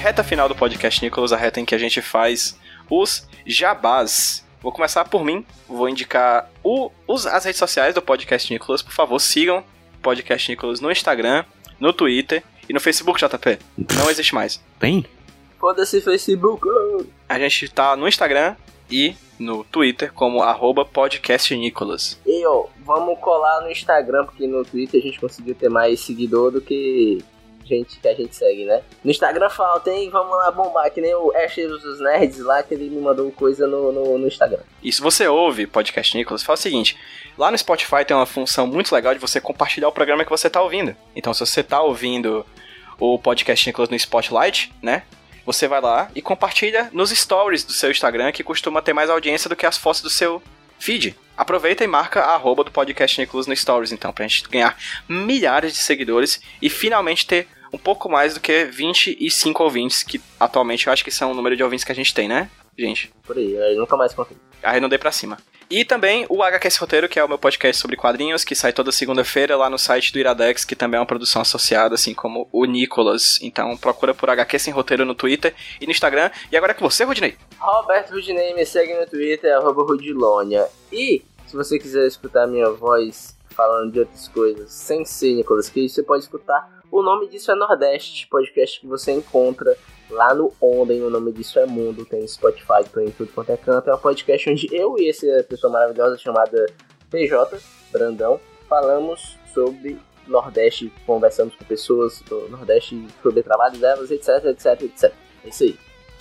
[0.00, 4.44] Reta final do podcast Nicolas, a reta em que a gente faz os jabás.
[4.62, 8.82] Vou começar por mim, vou indicar o- os- as redes sociais do podcast Nicolas.
[8.82, 11.44] Por favor, sigam o podcast Nicolas no Instagram,
[11.78, 13.58] no Twitter e no Facebook, JP.
[13.96, 14.60] Não existe mais.
[14.78, 15.04] Tem?
[15.58, 16.66] Foda-se Facebook.
[17.28, 18.56] A gente tá no Instagram
[18.90, 22.18] e no Twitter como arroba podcastnicolas.
[22.26, 26.50] E ó, vamos colar no Instagram, porque no Twitter a gente conseguiu ter mais seguidor
[26.50, 27.22] do que
[27.70, 28.82] gente que a gente segue, né?
[29.04, 30.10] No Instagram falta, hein?
[30.10, 33.66] Vamos lá bombar, que nem o Asher dos Nerds lá, que ele me mandou coisa
[33.66, 34.60] no, no, no Instagram.
[34.82, 36.96] E se você ouve podcast Nicolas, fala o seguinte:
[37.38, 40.48] lá no Spotify tem uma função muito legal de você compartilhar o programa que você
[40.48, 40.96] está ouvindo.
[41.14, 42.44] Então, se você está ouvindo
[42.98, 45.04] o podcast Nicolas no Spotlight, né?
[45.46, 49.48] Você vai lá e compartilha nos stories do seu Instagram, que costuma ter mais audiência
[49.48, 50.42] do que as fotos do seu
[50.78, 51.16] feed.
[51.36, 54.76] Aproveita e marca a arroba do podcast Nicolas no stories, então, pra gente ganhar
[55.08, 60.86] milhares de seguidores e finalmente ter um pouco mais do que 25 ouvintes, que atualmente
[60.86, 63.12] eu acho que são o número de ouvintes que a gente tem, né, gente?
[63.24, 64.36] Por aí, eu nunca mais contei.
[64.62, 65.38] arredondei pra cima.
[65.70, 68.90] E também o HQS Roteiro, que é o meu podcast sobre quadrinhos, que sai toda
[68.90, 72.64] segunda-feira lá no site do Iradex, que também é uma produção associada, assim como o
[72.64, 73.38] Nicolas.
[73.40, 76.28] Então procura por HQ Sem Roteiro no Twitter e no Instagram.
[76.50, 77.36] E agora é com você, Rudinei.
[77.56, 80.66] Roberto Rudinei, me segue no Twitter, arroba Rudilônia.
[80.90, 85.88] E se você quiser escutar minha voz falando de outras coisas sem ser Nicolas Cage,
[85.90, 89.76] você pode escutar O Nome Disso é Nordeste, podcast que você encontra
[90.10, 93.56] lá no Onden, O Nome Disso é Mundo, tem Spotify, tem em tudo quanto é
[93.56, 93.88] canto.
[93.88, 96.66] É um podcast onde eu e essa pessoa maravilhosa chamada
[97.08, 97.58] PJ,
[97.92, 104.82] Brandão, falamos sobre Nordeste, conversamos com pessoas do Nordeste sobre o trabalho delas, etc, etc,
[104.82, 105.12] etc.
[105.44, 105.78] É isso aí.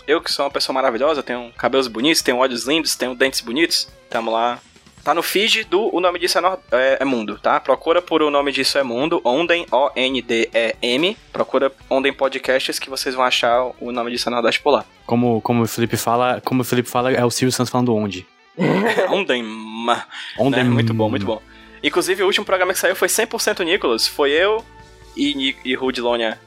[0.07, 3.87] Eu que sou uma pessoa maravilhosa, tenho cabelos bonitos, tenho olhos lindos, tenho dentes bonitos.
[4.09, 4.59] Tamo lá.
[5.03, 7.59] Tá no feed do O Nome Disso é, Nor- é- é Mundo, tá?
[7.59, 11.17] Procura por O Nome Disso é Mundo, Onden, O-N-D-E-M.
[11.31, 14.85] Procura Onden Podcasts que vocês vão achar o Nome Disso é Nordeste por lá.
[15.05, 18.25] Como, como o Felipe fala, como o Felipe fala, é o Silvio Santos falando onde?
[19.09, 20.05] Onden, ma.
[20.37, 20.63] Onde né?
[20.63, 21.41] Muito bom, muito bom.
[21.81, 24.05] Inclusive, o último programa que saiu foi 100% Nicolas.
[24.05, 24.63] Foi eu
[25.15, 26.39] e, e Rudilônia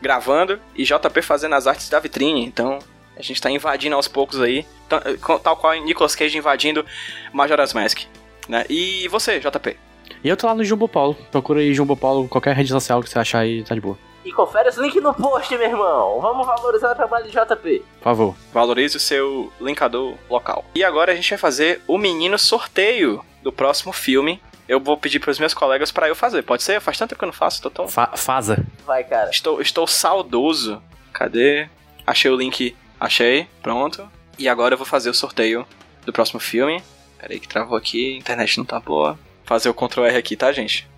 [0.00, 2.44] gravando e JP fazendo as artes da vitrine.
[2.44, 2.78] Então,
[3.18, 4.64] a gente tá invadindo aos poucos aí.
[5.42, 6.86] Tal, qual Nicolas Cage invadindo
[7.32, 8.02] Majora's Mask.
[8.48, 8.64] Né?
[8.70, 9.76] E você, JP?
[10.22, 11.14] E eu tô lá no Jumbo Paulo.
[11.30, 13.98] Procura aí Jumbo Paulo, qualquer rede social que você achar aí, tá de boa.
[14.24, 16.20] E confere os links no post, meu irmão.
[16.20, 17.84] Vamos valorizar o trabalho de JP.
[17.98, 18.36] Por favor.
[18.52, 20.64] Valorize o seu linkador local.
[20.74, 24.40] E agora a gente vai fazer o menino sorteio do próximo filme.
[24.68, 26.42] Eu vou pedir pros meus colegas pra eu fazer.
[26.42, 26.80] Pode ser?
[26.80, 28.62] Faz tanto tempo que eu não faço, tô tão Fa faza.
[28.84, 29.30] Vai, cara.
[29.30, 30.82] Estou, estou saudoso.
[31.12, 31.68] Cadê?
[32.06, 32.76] Achei o link.
[32.98, 33.46] Achei.
[33.62, 34.10] Pronto.
[34.38, 35.66] E agora eu vou fazer o sorteio
[36.04, 36.82] do próximo filme.
[37.18, 38.14] Pera aí que travou aqui.
[38.14, 39.18] A internet não tá boa.
[39.44, 40.88] Fazer o Ctrl R aqui, tá, gente?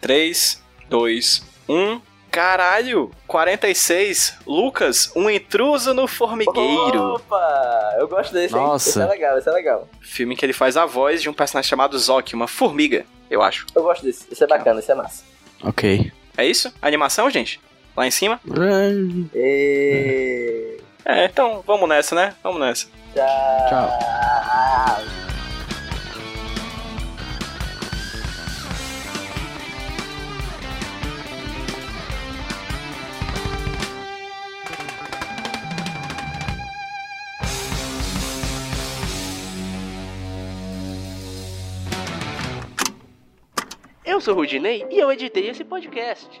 [0.00, 2.00] 3, 2, 1.
[2.30, 3.12] Caralho!
[3.26, 4.38] 46.
[4.46, 7.14] Lucas, um intruso no formigueiro.
[7.14, 7.94] Opa!
[7.98, 8.60] Eu gosto desse, hein?
[8.60, 8.88] Nossa.
[8.88, 9.88] Esse é legal, esse é legal.
[10.00, 13.66] Filme que ele faz a voz de um personagem chamado Zoki, uma formiga, eu acho.
[13.74, 14.26] Eu gosto desse.
[14.30, 15.22] Esse é bacana, esse é massa.
[15.62, 16.12] Ok.
[16.36, 16.74] É isso?
[16.82, 17.60] Animação, gente?
[17.96, 18.40] Lá em cima?
[19.32, 20.78] E...
[21.04, 22.34] É, então vamos nessa, né?
[22.42, 22.86] Vamos nessa.
[23.14, 23.68] Tchau.
[23.68, 24.14] Tchau.
[44.14, 46.40] Eu sou o Rudinei e eu editei esse podcast.